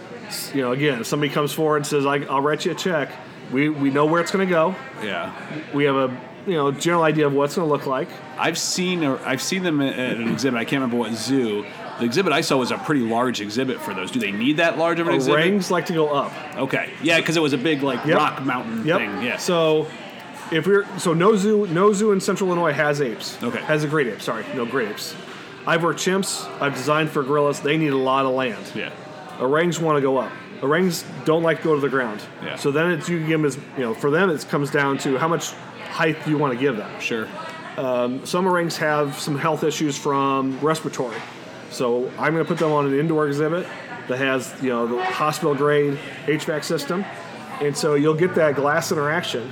[0.56, 3.12] You know, again, if somebody comes forward and says, I, "I'll write you a check,"
[3.52, 4.76] we we know where it's going to go.
[5.04, 5.32] Yeah.
[5.74, 8.10] We have a you know general idea of what it's going to look like.
[8.38, 10.60] I've seen or I've seen them at an exhibit.
[10.60, 11.66] I can't remember what zoo.
[12.00, 14.10] The exhibit I saw was a pretty large exhibit for those.
[14.12, 15.40] Do they need that large of an exhibit?
[15.40, 16.32] Orangs like to go up.
[16.58, 16.90] Okay.
[17.04, 18.18] Yeah, because it was a big like Yep.
[18.18, 18.98] rock mountain Yep.
[18.98, 19.22] thing.
[19.22, 19.38] Yeah.
[19.38, 19.88] So
[20.52, 23.38] if we're so no zoo no zoo in Central Illinois has apes.
[23.44, 23.60] Okay.
[23.60, 24.22] Has a great ape.
[24.22, 25.16] Sorry, no great apes.
[25.66, 26.46] I've worked chimps.
[26.62, 27.62] I've designed for gorillas.
[27.62, 28.72] They need a lot of land.
[28.76, 28.92] yeah.
[29.40, 30.32] Orangs want to go up.
[30.62, 32.22] Orangs don't like to go to the ground.
[32.44, 32.56] Yeah.
[32.56, 35.18] So then it's you give them as you know for them it comes down to
[35.18, 35.52] how much
[35.92, 36.92] height do you want to give them.
[37.00, 37.28] Sure.
[37.78, 41.18] Um, some orangs have some health issues from respiratory.
[41.72, 43.66] So I'm going to put them on an indoor exhibit
[44.08, 47.04] that has you know the hospital grade HVAC system,
[47.62, 49.52] and so you'll get that glass interaction.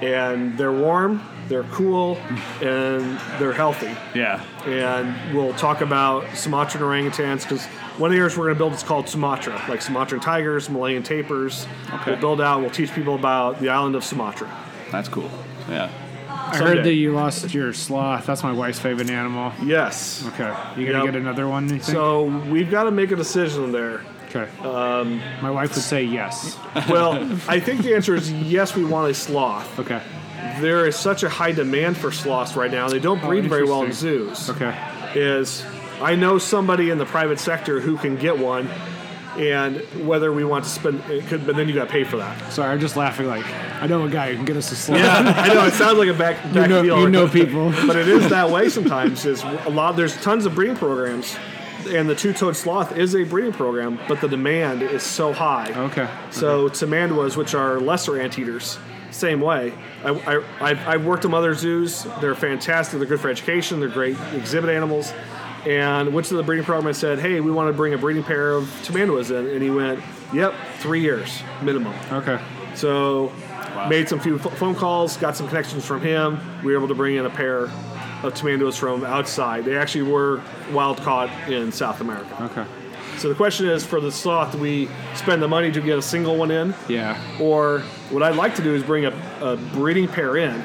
[0.00, 2.16] and they're warm, they're cool,
[2.62, 3.94] and they're healthy.
[4.14, 4.42] Yeah.
[4.66, 7.64] And we'll talk about Sumatran orangutans because
[7.98, 11.02] one of the areas we're going to build is called Sumatra, like Sumatran tigers, Malayan
[11.02, 11.66] tapirs.
[11.92, 12.12] Okay.
[12.12, 12.60] We'll build out.
[12.60, 14.48] We'll teach people about the island of Sumatra.
[14.90, 15.30] That's cool.
[15.68, 15.90] Yeah.
[16.28, 16.76] I Someday.
[16.76, 18.26] heard that you lost your sloth.
[18.26, 19.52] That's my wife's favorite animal.
[19.64, 20.24] Yes.
[20.28, 21.12] Okay, you gonna Yep.
[21.14, 21.64] get another one?
[21.64, 21.82] You think?
[21.84, 24.02] So we've got to make a decision there.
[24.34, 24.48] okay.
[24.66, 26.58] Um, my wife would say yes.
[26.90, 27.14] Well,
[27.48, 28.74] I think the answer is yes.
[28.74, 29.78] We want a sloth.
[29.78, 30.00] Okay.
[30.60, 32.88] There is such a high demand for sloths right now.
[32.88, 34.50] They don't Oh, breed very well in zoos.
[34.50, 34.74] Okay.
[35.14, 35.64] Is
[36.00, 38.68] I know somebody in the private sector who can get one,
[39.36, 42.16] and whether we want to spend it could, but then you got to pay for
[42.18, 42.52] that.
[42.52, 43.26] Sorry, I'm just laughing.
[43.26, 43.46] Like
[43.80, 45.00] I know a guy who can get us a sloth.
[45.00, 47.70] I know it sounds like a back, back You know, deal, you know people.
[47.86, 49.24] but it is that way sometimes.
[49.24, 49.96] Is a lot.
[49.96, 51.36] There's tons of breeding programs,
[51.88, 55.72] and the two-toed sloth is a breeding program, but the demand is so high.
[55.74, 56.08] Okay.
[56.30, 58.78] So tamanduas, which are lesser anteaters,
[59.12, 59.72] same way.
[60.04, 62.06] I, I, I've, I've worked in other zoos.
[62.20, 62.98] They're fantastic.
[62.98, 63.80] They're good for education.
[63.80, 65.12] They're great exhibit animals.
[65.64, 68.24] And went to the breeding program and said, "Hey, we want to bring a breeding
[68.24, 70.00] pair of tamanduas in." And he went,
[70.32, 72.40] "Yep, three years minimum." Okay.
[72.74, 73.30] So
[73.88, 76.40] made some few phone calls, got some connections from him.
[76.64, 77.64] We were able to bring in a pair
[78.22, 79.64] of tamanduas from outside.
[79.64, 80.42] They actually were
[80.72, 82.50] wild caught in South America.
[82.50, 82.66] Okay.
[83.22, 86.02] So the question is, for the sloth, do we spend the money to get a
[86.02, 87.16] single one in, Yeah.
[87.40, 87.78] or
[88.10, 90.60] what I'd like to do is bring a, a breeding pair in,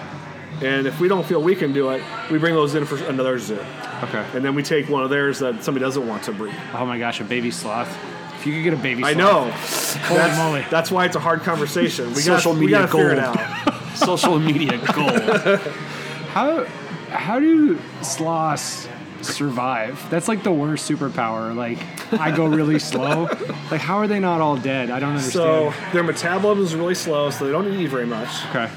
[0.63, 2.01] and if we don't feel we can do it,
[2.31, 3.59] we bring those in for another zoo,
[4.05, 4.25] Okay.
[4.33, 6.55] and then we take one of theirs that somebody doesn't want to breed.
[6.73, 7.95] Oh my gosh, a baby sloth.
[8.39, 9.51] If you could get a baby I know.
[9.51, 10.65] Holy That's, moly.
[10.71, 12.07] that's why it's a hard conversation.
[12.09, 13.37] We Social gotta, media we gotta figure it gold.
[13.37, 13.93] out.
[13.97, 15.59] Social media gold.
[16.33, 16.65] How
[17.11, 18.87] how do sloths
[19.27, 20.09] survive?
[20.09, 21.55] That's like the worst superpower.
[21.55, 21.79] Like
[22.19, 23.23] I go really slow.
[23.71, 24.89] Like how are they not all dead?
[24.89, 25.33] I don't understand.
[25.33, 28.29] So their metabolism is really slow, so they don't eat very much.
[28.47, 28.69] okay.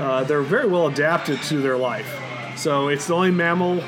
[0.00, 2.18] Uh, they're very well adapted to their life.
[2.56, 3.82] So it's the only mammal.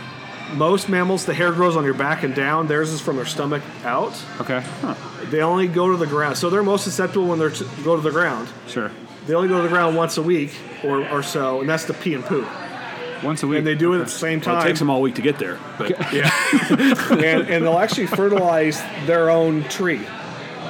[0.54, 2.66] Most mammals, the hair grows on your back and down.
[2.66, 4.22] Theirs is from their stomach out.
[4.40, 4.62] Okay.
[5.30, 6.36] They only go to the ground.
[6.36, 7.50] So they're most susceptible when they are
[7.82, 8.48] go to the ground.
[8.68, 8.90] Sure.
[9.26, 10.54] They only go to the ground once a week
[10.84, 12.46] or, or so, and that's the pee and poop.
[13.24, 13.58] Once a week.
[13.58, 15.38] And they do it at the same Well, it takes them all week to get
[15.38, 15.58] there.
[15.78, 16.30] But yeah.
[17.10, 20.00] and, and they'll actually fertilize their own tree.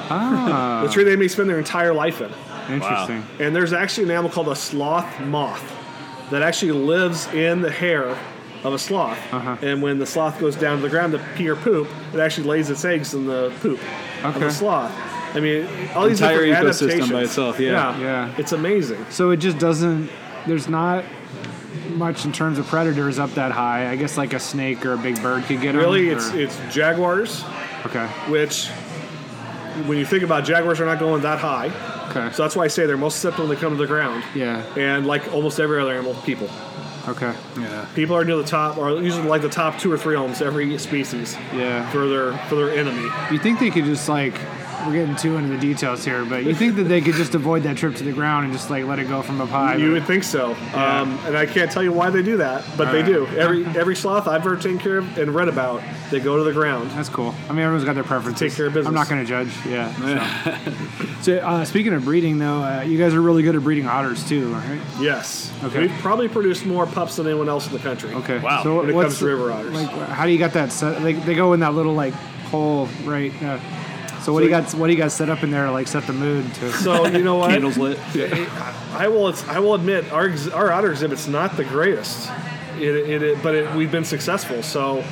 [0.09, 2.31] Ah, The tree they may spend their entire life in.
[2.71, 3.23] interesting.
[3.39, 5.63] And there's actually an animal called a sloth moth
[6.31, 8.17] that actually lives in the hair
[8.63, 9.17] of a sloth.
[9.31, 9.57] Uh-huh.
[9.61, 12.47] And when the sloth goes down to the ground to pee or poop, it actually
[12.47, 13.79] lays its eggs in the poop
[14.23, 14.91] of the sloth.
[15.35, 17.99] I mean, all these Entire different ecosystem by itself, yeah.
[17.99, 18.33] Yeah.
[18.37, 19.05] It's amazing.
[19.09, 20.09] So it just doesn't.
[20.47, 21.03] There's not
[21.95, 23.89] much in terms of predators up that high.
[23.89, 25.81] I guess like a snake or a big bird could get them.
[25.81, 27.43] Really, it's it's jaguars,
[27.85, 28.07] okay.
[28.29, 28.67] which
[29.87, 31.67] when you think about jaguars are not going that high.
[32.09, 32.33] Okay.
[32.33, 34.23] So that's why I say they're most susceptible when they come to the ground.
[34.33, 34.63] yeah.
[34.77, 36.49] And like almost every other animal, people.
[37.07, 37.33] Okay.
[37.59, 37.85] yeah.
[37.93, 40.77] People are near the top, or usually like the top two or three almost every
[40.77, 41.87] species Yeah.
[41.91, 43.09] for their for their enemy.
[43.31, 44.33] You think they could just like
[44.85, 47.63] we're getting too into the details here, but you think that they could just avoid
[47.63, 49.75] that trip to the ground and just like let it go from up high?
[49.75, 52.63] You but- would think so, um, and I can't tell you why they do that,
[52.77, 53.31] but they Alright.
[53.31, 53.37] do.
[53.37, 55.81] Every every sloth I've ever taken care of and read about,
[56.11, 56.91] they go to the ground.
[56.91, 57.33] That's cool.
[57.49, 58.39] I mean, everyone's got their preferences.
[58.51, 58.87] Take care of business.
[58.87, 59.51] I'm not going to judge.
[59.65, 60.59] Yeah.
[61.21, 64.23] So, uh, speaking of breeding, though, uh, you guys are really good at breeding otters
[64.29, 64.79] too, right?
[64.99, 65.79] Yes, Okay.
[65.81, 68.13] we've probably produced more pups than anyone else in the country.
[68.13, 68.37] Okay.
[68.37, 68.61] Wow.
[68.61, 69.73] So When it comes to river otters.
[69.73, 71.01] Like, how do you got that set?
[71.01, 72.13] Like, they go in that little like
[72.51, 73.33] hole, right?
[73.41, 73.57] Uh,
[74.25, 74.73] so what do you got?
[74.73, 76.71] What do you got set up in there to like set the mood to?
[76.71, 77.51] So you know what?
[77.51, 77.99] Candles lit.
[78.91, 79.31] I will.
[79.47, 82.27] I will admit our ex- our otter exhibit's not the greatest.
[82.79, 84.63] It, it, it but it, we've been successful.
[84.63, 85.03] So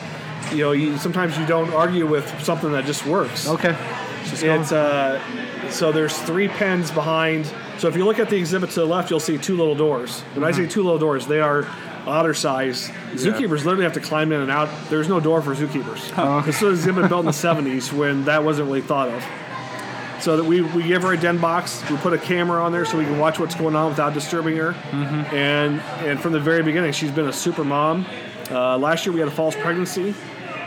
[0.52, 3.48] you know, you, sometimes you don't argue with something that just works.
[3.48, 3.78] Okay.
[4.24, 5.22] It's uh,
[5.70, 7.46] so there's three pens behind.
[7.78, 10.22] So if you look at the exhibit to the left, you'll see two little doors.
[10.34, 11.68] When I say two little doors, they are
[12.08, 12.90] otter size.
[13.14, 14.70] Zookeepers literally have to climb in and out.
[14.90, 16.16] There's no door for zookeepers.
[16.46, 19.24] This was exhibit built in the 70s when that wasn't really thought of.
[20.22, 22.86] So that we, we give her a den box, we put a camera on there
[22.86, 24.74] so we can watch what's going on without disturbing her.
[25.34, 28.06] And and from the very beginning, she's been a super mom.
[28.50, 30.14] Uh, last year we had a false pregnancy,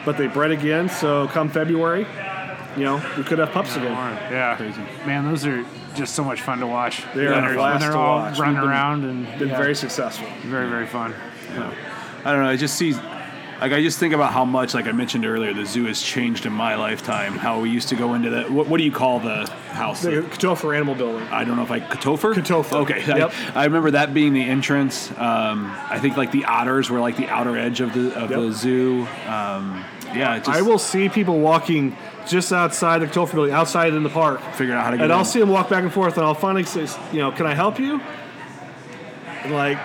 [0.05, 0.89] but they bred again.
[0.91, 2.05] So come February,
[2.77, 3.91] you know, we could have pups again.
[3.93, 4.57] Yeah.
[4.57, 4.81] Crazy.
[5.07, 5.64] Man, those are
[5.95, 7.03] just so much fun to watch.
[7.14, 8.39] They are when a they're, blast when they're to all watch.
[8.39, 10.27] running We've been- around and Been yeah, very successful.
[10.45, 11.14] very very fun.
[12.24, 12.49] I don't know.
[12.51, 12.93] I just see,
[13.61, 16.45] like, I just think about how much, like I mentioned earlier, the zoo has changed
[16.45, 17.35] in my lifetime.
[17.35, 20.03] How we used to go into the what, what do you call the house?
[20.03, 21.27] The Katthoefer Animal Building.
[21.29, 22.35] I don't know if I Katthoefer.
[22.35, 22.72] Katthoefer.
[22.83, 23.05] Okay.
[23.07, 23.33] Yep.
[23.55, 25.11] I, I remember that being the entrance.
[25.12, 28.51] Um, I think like the otters were like the outer edge of the of the
[28.53, 29.03] zoo.
[29.29, 30.35] Um, yeah.
[30.37, 31.97] It just I will see people walking
[32.27, 35.05] just outside the Katthoefer Building, outside in the park, figure out how to get.
[35.05, 37.47] and I'll see them walk back and forth, and I'll finally say, you know, can
[37.47, 38.01] I help you?
[39.43, 39.79] And like,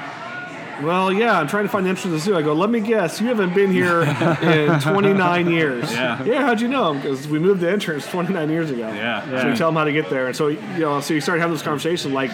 [0.81, 2.35] well, yeah, I'm trying to find the entrance to the zoo.
[2.35, 4.01] I go, let me guess, you haven't been here
[4.41, 5.91] in 29 years.
[5.91, 6.23] Yeah.
[6.23, 6.95] Yeah, how'd you know?
[6.95, 8.87] Because we moved the entrance 29 years ago.
[8.91, 9.23] Yeah.
[9.41, 10.25] So we tell them how to get there.
[10.27, 12.31] And so, you know, so you start having this conversation like,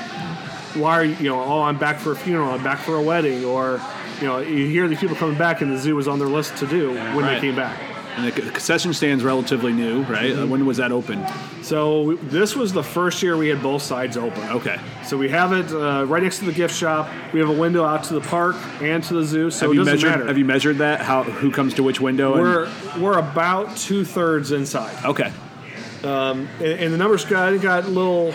[0.76, 3.01] why are you, you know, oh, I'm back for a funeral, I'm back for a
[3.01, 3.82] wedding, or,
[4.22, 6.55] you know, you hear these people coming back and the zoo was on their list
[6.58, 7.34] to do when Right.
[7.36, 7.78] they came back.
[8.18, 10.36] And the concession stand's relatively new, right?
[10.36, 11.24] Uh, When was that open?
[11.61, 14.41] So we, this was the first year we had both sides open.
[14.49, 14.80] Okay.
[15.05, 17.07] So we have it uh, right next to the gift shop.
[17.32, 19.51] We have a window out to the park and to the zoo.
[19.51, 20.09] So have it you doesn't measured?
[20.09, 20.28] matter.
[20.28, 21.01] Have you measured that?
[21.01, 22.34] How who comes to which window?
[22.34, 25.32] we're we're about two thirds inside, okay.
[26.59, 28.34] and, and the numbers got got a little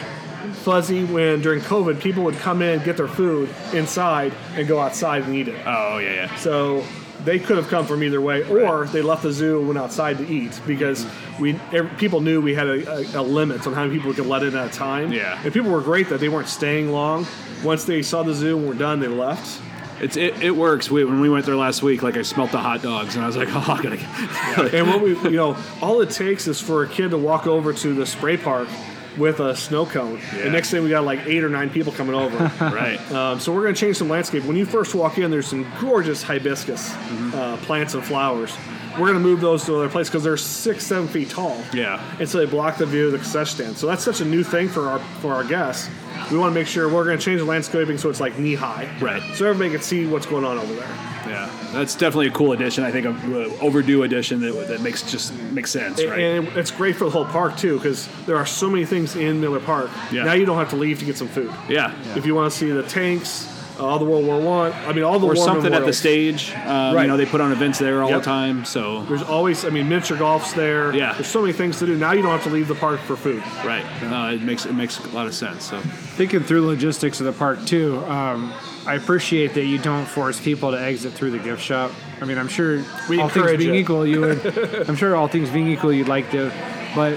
[0.52, 5.22] fuzzy when during COVID people would come in get their food inside and go outside
[5.22, 5.60] and eat it.
[5.66, 6.36] Oh yeah, yeah.
[6.36, 6.84] So
[7.24, 10.18] they could have come from either way, or they left the zoo and went outside
[10.18, 11.42] to eat because mm-hmm.
[11.42, 14.16] we ev- people knew we had a, a, a limit on how many people we
[14.16, 15.12] could let in at a time.
[15.12, 15.40] Yeah.
[15.42, 17.26] and people were great that they weren't staying long.
[17.62, 19.60] Once they saw the zoo and were done, they left.
[20.00, 20.90] It's it, it works.
[20.90, 23.26] We, when we went there last week, like I smelt the hot dogs, and I
[23.28, 23.96] was like, oh, I gotta.
[23.96, 27.46] Get, And what we, you know, all it takes is for a kid to walk
[27.46, 28.68] over to the spray park
[29.16, 30.18] with a snow cone.
[30.34, 30.42] Yeah.
[30.44, 32.36] And next thing we got like eight or nine people coming over.
[32.60, 32.98] right.
[33.12, 34.44] um, so we're going to change some landscape.
[34.44, 36.92] When you first walk in, there's some gorgeous hibiscus
[37.34, 38.56] uh, plants and flowers.
[38.92, 41.56] We're going to move those to another place because they're six, seven feet tall.
[41.72, 42.02] Yeah.
[42.20, 43.76] And so they block the view of the concession stand.
[43.76, 45.88] So that's such a new thing for our for our guests.
[46.30, 48.54] We want to make sure we're going to change the landscaping so it's like knee
[48.54, 48.88] high.
[49.00, 49.22] Right.
[49.34, 50.88] So everybody can see what's going on over there.
[51.26, 51.50] Yeah.
[51.72, 52.84] That's definitely a cool addition.
[52.84, 56.20] I think a overdue addition that, that makes just makes sense, And- right?
[56.20, 59.40] And it's great for the whole park too, because there are so many things in
[59.40, 59.90] Miller Park.
[60.12, 60.24] Yeah.
[60.24, 61.52] Now you don't have to leave to get some food.
[61.68, 61.94] yeah.
[62.16, 63.48] If you want to see the tanks,
[63.80, 66.52] all the World War One, I, mean all the Or war something at the stage.
[66.66, 67.02] Um, Right.
[67.02, 68.20] You know, they put on events there all Yep.
[68.20, 68.64] the time.
[68.64, 70.94] So There's always, I mean, miniature golf's there.
[70.94, 71.14] Yeah.
[71.14, 71.96] There's so many things to do.
[71.96, 73.42] Now you don't have to leave the park for food.
[73.64, 73.84] right.
[74.02, 75.64] No, it makes it makes a lot of sense.
[75.64, 78.52] So Thinking through logistics of the park too, um,
[78.86, 81.92] I appreciate that you don't force people to exit through the gift shop.
[82.20, 83.78] I mean, I'm sure We all things being it.
[83.78, 84.44] equal, you would.
[84.88, 86.52] I'm sure all things being equal, you'd like to,
[86.94, 87.16] but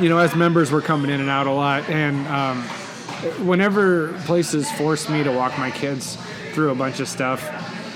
[0.00, 2.64] you know, as members, we're coming in and out a lot, and um,
[3.44, 6.16] whenever places force me to walk my kids
[6.52, 7.42] through a bunch of stuff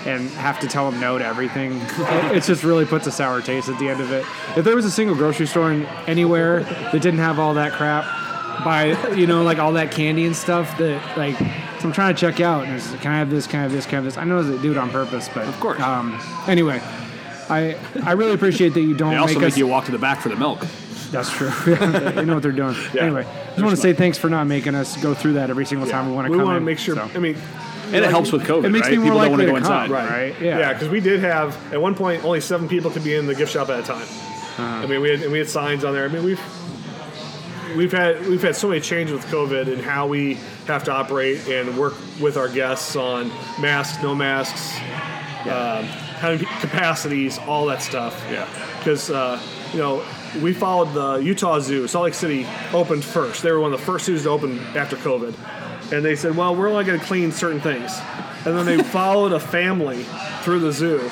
[0.07, 3.43] and have to tell them no to everything, it, it just really puts a sour
[3.43, 4.25] taste at the end of it.
[4.57, 8.05] If there was a single grocery store in anywhere that didn't have all that crap,
[8.65, 12.21] by you know like all that candy and stuff that like so I'm trying to
[12.21, 14.05] check out and it's can I have this can I have this can I have
[14.05, 15.79] this I know they do it on purpose but of course.
[15.81, 16.19] um,
[16.49, 16.81] anyway
[17.51, 19.93] I I really appreciate that you don't they also make make us you walk to
[19.93, 20.65] the back for the milk.
[21.11, 21.51] That's true.
[21.67, 22.75] they know what they're doing.
[22.99, 25.67] Anyway, I just want to say thanks for not making us go through that every
[25.67, 26.97] single time we want to we come We want to make sure.
[26.97, 27.03] so.
[27.15, 27.37] I mean,
[27.87, 28.65] And it helps with COVID.
[28.67, 28.99] It makes right?
[28.99, 29.91] me more People don't want likely to go inside.
[29.91, 30.41] right?
[30.41, 30.59] Yeah.
[30.59, 33.35] Yeah, because we did have at one point only seven people could be in the
[33.35, 34.03] gift shop at a time.
[34.03, 34.63] Uh-huh.
[34.63, 36.05] I mean, we had and we had signs on there.
[36.05, 36.41] I mean, we've
[37.77, 40.35] we've had we've had so many changes with COVID and how we
[40.67, 43.29] have to operate and work with our guests on
[43.61, 44.77] masks, no masks,
[45.47, 45.85] um,
[46.19, 48.25] how many capacities, all that stuff.
[48.31, 48.49] Yeah.
[48.79, 49.41] because uh,
[49.73, 50.03] you know
[50.43, 51.87] we followed the Utah Zoo.
[51.89, 53.43] Salt Lake City opened first.
[53.43, 55.35] They were one of the first zoos to open after COVID,
[55.93, 57.93] and they said, "Well, we're only going to clean certain things."
[58.45, 60.05] And then they followed a family
[60.43, 61.11] through the zoo.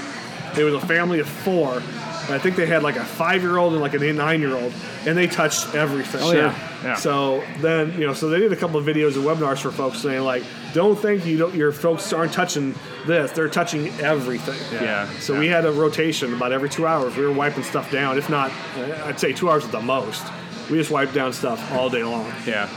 [0.56, 1.82] It was a family of four.
[2.26, 4.72] And I think they had like a five-year-old and like a nine-year-old,
[5.04, 6.22] and they touched everything.
[6.22, 6.54] Oh, yeah.
[6.82, 6.94] Yeah.
[6.94, 9.98] So then, you know, so they did a couple of videos and webinars for folks
[9.98, 10.42] saying like,
[10.74, 12.74] "Don't think you don't, your folks aren't touching
[13.06, 15.08] this; they're touching everything." Yeah.
[15.20, 17.16] So we had a rotation about every two hours.
[17.16, 18.18] We were wiping stuff down.
[18.18, 20.22] If not, uh, I'd say two hours at the most.
[20.70, 22.30] We just wiped down stuff all day long.
[22.46, 22.68] Yeah.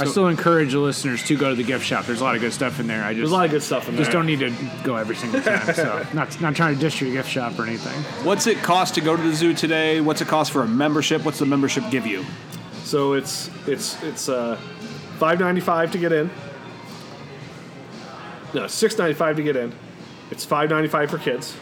[0.00, 2.06] I still encourage the listeners to go to the gift shop.
[2.06, 3.04] There's a lot of good stuff in there.
[3.04, 4.04] I just There's a lot of good stuff in there.
[4.04, 4.50] just don't need to
[4.84, 5.60] go every single time.
[5.74, 8.02] So not not trying to dish your gift shop or anything.
[8.24, 10.00] What's it cost to go to the zoo today?
[10.00, 11.24] What's it cost for a membership?
[11.24, 12.24] What's the membership give you?
[12.84, 14.56] So it's it's it's uh,
[15.18, 16.30] five ninety five to get in.
[18.54, 19.72] No, six ninety five to get in.
[20.30, 21.56] It's five ninety five for kids.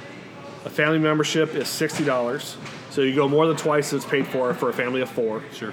[0.65, 2.57] A family membership is sixty dollars.
[2.91, 5.43] So you go more than twice as it's paid for for a family of four.
[5.53, 5.73] Sure.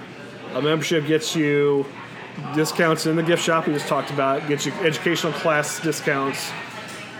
[0.54, 1.84] A membership gets you
[2.54, 4.46] discounts in the gift shop we just talked about.
[4.48, 6.50] Gets you educational class discounts,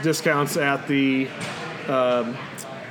[0.03, 1.29] discounts at the
[1.89, 2.37] um,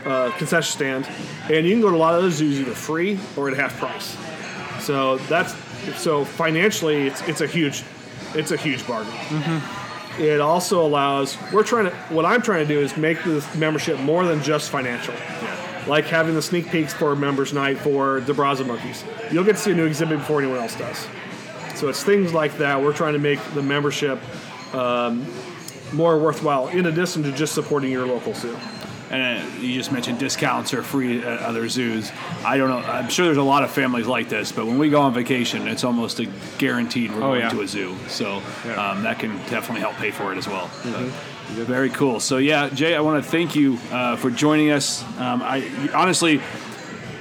[0.05, 1.09] uh, concession stand,
[1.49, 3.79] and you can go to a lot of those zoos either free or at half
[3.79, 4.17] price.
[4.83, 5.55] So that's
[5.99, 7.83] so financially, it's it's a huge,
[8.35, 9.13] it's a huge bargain.
[10.20, 13.99] It also allows we're trying to what I'm trying to do is make this membership
[13.99, 15.13] more than just financial.
[15.13, 15.84] yeah.
[15.88, 19.03] Like having the sneak peeks for members night for the Brazza monkeys.
[19.32, 21.07] You'll get to see a new exhibit before anyone else does.
[21.76, 22.82] So it's things like that.
[22.82, 24.20] We're trying to make the membership
[24.74, 25.26] um,
[25.93, 28.57] more worthwhile, in addition to just supporting your local zoo.
[29.09, 32.11] And uh, you just mentioned discounts are free at other zoos.
[32.43, 32.79] I don't know.
[32.79, 35.67] I'm sure there's a lot of families like this, but when we go on vacation,
[35.67, 36.27] it's almost a
[36.57, 37.49] guaranteed we're going yeah.
[37.49, 37.95] to a zoo.
[38.07, 38.91] So Yeah.
[38.91, 40.69] um, that can definitely help pay for it as well.
[40.83, 41.09] Uh,
[41.49, 42.19] very cool.
[42.19, 45.03] So yeah, Jay, I want to thank you uh, for joining us.
[45.17, 46.41] Um, I honestly,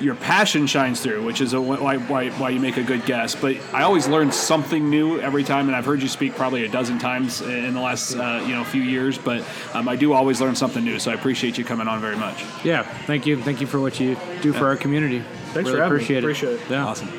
[0.00, 3.40] your passion shines through, which is a, why, why why you make a good guest.
[3.40, 6.68] But I always learn something new every time, and I've heard you speak probably a
[6.68, 9.18] dozen times in the last uh, you know few years.
[9.18, 9.44] But
[9.74, 12.44] um, I do always learn something new, so I appreciate you coming on very much.
[12.64, 13.40] Yeah, thank you.
[13.42, 15.20] Thank you for what you do for our community.
[15.52, 15.86] Thanks Really for having me.
[15.96, 16.24] appreciate it.
[16.24, 16.70] Appreciate it.
[16.70, 16.86] Yeah.
[16.86, 17.10] Awesome.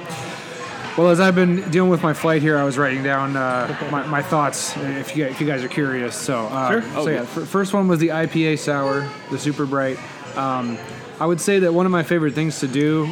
[0.98, 4.06] Well, as I've been dealing with my flight here, I was writing down uh, my,
[4.08, 4.76] my thoughts.
[4.78, 6.82] If you if you guys are curious, so uh, Sure.
[7.04, 9.98] So yeah, f- first one was the IPA sour, the super bright.
[10.36, 10.78] Um,
[11.20, 13.10] I would say that one of my favorite things to do,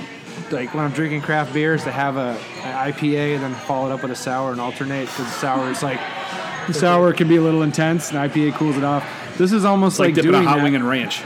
[0.51, 3.89] like when I'm drinking craft beer, is to have a, an IPA and then follow
[3.89, 5.99] it up with a sour and alternate because sour is like
[6.67, 9.07] the sour can be a little intense, and IPA cools it off.
[9.37, 10.63] This is almost It's like, like, dipping a hot that.
[10.63, 11.21] wing and ranch.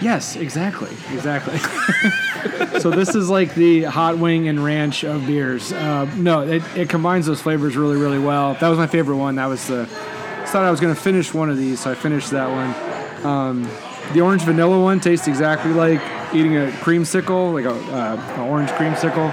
[0.00, 1.58] Yes, exactly, exactly.
[2.80, 5.72] so this is like the hot wing and ranch of beers.
[5.72, 8.54] Uh, no, it, it combines those flavors really, really well.
[8.54, 9.36] That was my favorite one.
[9.36, 9.82] That was the.
[9.82, 13.24] I thought I was going to finish one of these, so I finished that one.
[13.26, 13.70] Um,
[14.12, 16.00] the orange vanilla one tastes exactly like
[16.34, 19.32] eating a creamsicle, like a uh, an orange creamsicle.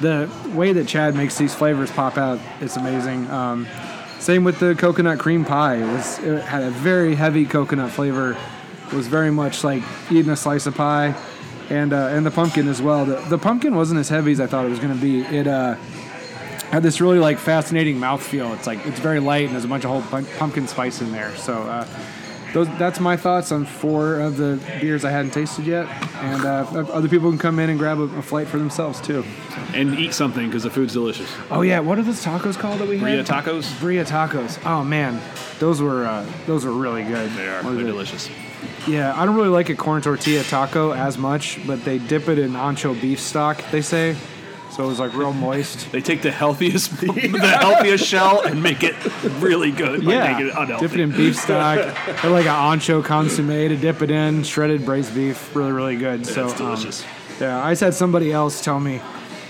[0.00, 3.30] The way that Chad makes these flavors pop out, it's amazing.
[3.30, 3.66] Um,
[4.18, 5.76] same with the coconut cream pie.
[5.76, 8.36] It was it had a very heavy coconut flavor.
[8.86, 11.14] It was very much like eating a slice of pie,
[11.70, 13.04] and uh, and the pumpkin as well.
[13.04, 15.20] The, the pumpkin wasn't as heavy as I thought it was going to be.
[15.22, 15.74] It uh,
[16.70, 18.54] had this really like fascinating mouthfeel.
[18.56, 21.34] It's like it's very light and there's a bunch of whole pumpkin spice in there.
[21.36, 21.86] So uh,
[22.54, 25.86] those that's my thoughts on four of the beers I hadn't tasted yet,
[26.22, 29.24] and uh, other people can come in and grab a, a flight for themselves too.
[29.74, 31.30] And eat something because the food's delicious.
[31.50, 33.26] Oh yeah, what are those tacos called that we Birria had?
[33.26, 33.64] tacos.
[33.80, 34.64] Birria tacos.
[34.64, 35.20] Oh man,
[35.58, 37.30] those were uh, those were really good.
[37.32, 37.62] They are.
[37.62, 38.30] They're delicious.
[38.86, 42.38] Yeah, I don't really like a corn tortilla taco as much, but they dip it
[42.38, 43.62] in ancho beef stock.
[43.70, 44.16] They say,
[44.74, 45.92] so it was like real moist.
[45.92, 48.96] They take the healthiest, the healthiest shell and make it
[49.40, 50.04] really good.
[50.04, 50.86] by Yeah, making it unhealthy.
[50.86, 51.78] dip it in beef stock.
[52.24, 56.26] Or like an ancho consomme to dip it in, shredded braised beef, really really good.
[56.26, 57.10] so it's um,
[57.40, 59.00] yeah, I just had somebody else tell me.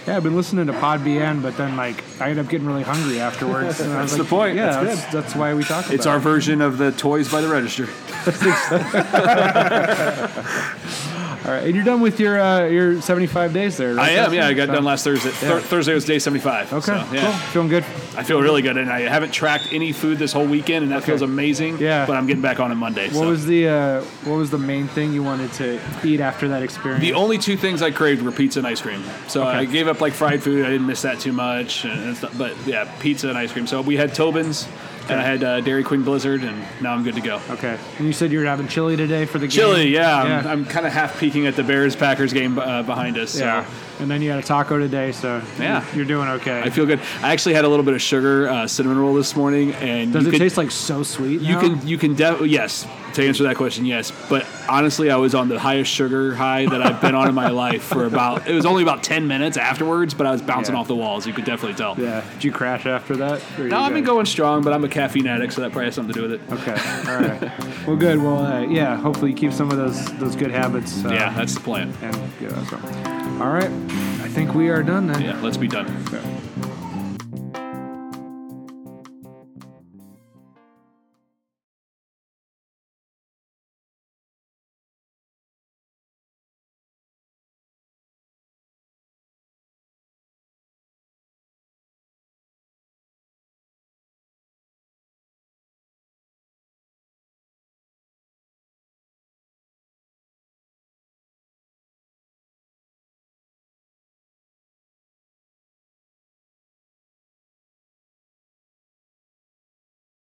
[0.07, 2.83] Yeah, I've been listening to Pod BN, but then like I ended up getting really
[2.83, 3.81] hungry afterwards.
[3.81, 4.57] And I was That's like, the point.
[4.57, 6.21] Yeah, That's that's, that's why we talk about It's our it.
[6.21, 7.89] version of the toys by the register.
[11.45, 13.95] All right, and you're done with your uh, your 75 days there.
[13.95, 14.09] Right?
[14.09, 14.33] I am.
[14.33, 15.29] Yeah, I got So- done last Thursday.
[15.29, 16.73] Thur- Thursday was day 75.
[16.73, 17.21] Okay, so, yeah.
[17.23, 17.33] cool.
[17.53, 17.85] Feeling good.
[18.17, 21.05] I feel really good, and I haven't tracked any food this whole weekend, and that
[21.05, 21.79] feels amazing.
[21.79, 22.07] Yeah.
[22.07, 23.07] But I'm getting back on it Monday.
[23.09, 23.29] What so.
[23.29, 27.03] was the uh, what was the main thing you wanted to eat after that experience?
[27.03, 29.03] the only two things I craved were pizza and ice cream.
[29.29, 30.65] So I gave up like fried food.
[30.65, 32.37] I didn't miss that too much, and, and stuff.
[32.39, 33.67] But yeah, pizza and ice cream.
[33.67, 34.67] So we had Tobin's,
[35.09, 37.41] and I had uh, Dairy Queen Blizzard, and now I'm good to go.
[37.51, 39.57] okay, and you said you were having chili today for the game.
[39.57, 40.19] Chili, yeah.
[40.21, 40.47] I'm.
[40.47, 43.33] I'm kind of half peeking at the Bears Packers game uh, behind us.
[43.33, 43.45] So.
[43.45, 43.67] yeah.
[44.01, 45.85] And then you had a taco today, so Yeah.
[45.95, 46.61] you're, doing okay.
[46.61, 47.01] I feel good.
[47.23, 50.27] I actually had a little bit of sugar uh, cinnamon roll this morning, and Does
[50.27, 51.41] it could, taste like so sweet?
[51.41, 51.61] You now?
[51.61, 55.49] can you can de- yes to answer that question yes, but honestly I was on
[55.49, 58.67] the highest sugar high that I've been on in my life for about it was
[58.67, 60.81] only about ten minutes afterwards, but I was bouncing Yeah.
[60.81, 61.25] off the walls.
[61.27, 61.95] You could definitely tell.
[61.99, 62.25] Yeah.
[62.35, 63.41] Did you crash after that?
[63.59, 66.13] No, I've been going strong, but I'm a caffeine addict, so that probably has something
[66.15, 66.53] to do with it.
[66.53, 67.11] Okay.
[67.11, 67.87] All right.
[67.87, 68.21] well, good.
[68.21, 68.97] Well, uh, yeah.
[68.97, 71.05] Hopefully, you keep some of those those good habits.
[71.05, 71.95] Uh, yeah, that's the plan.
[72.03, 73.24] And yeah.
[73.41, 73.71] All right.
[73.71, 75.23] I think we are done then.
[75.23, 75.87] Yeah, let's be done.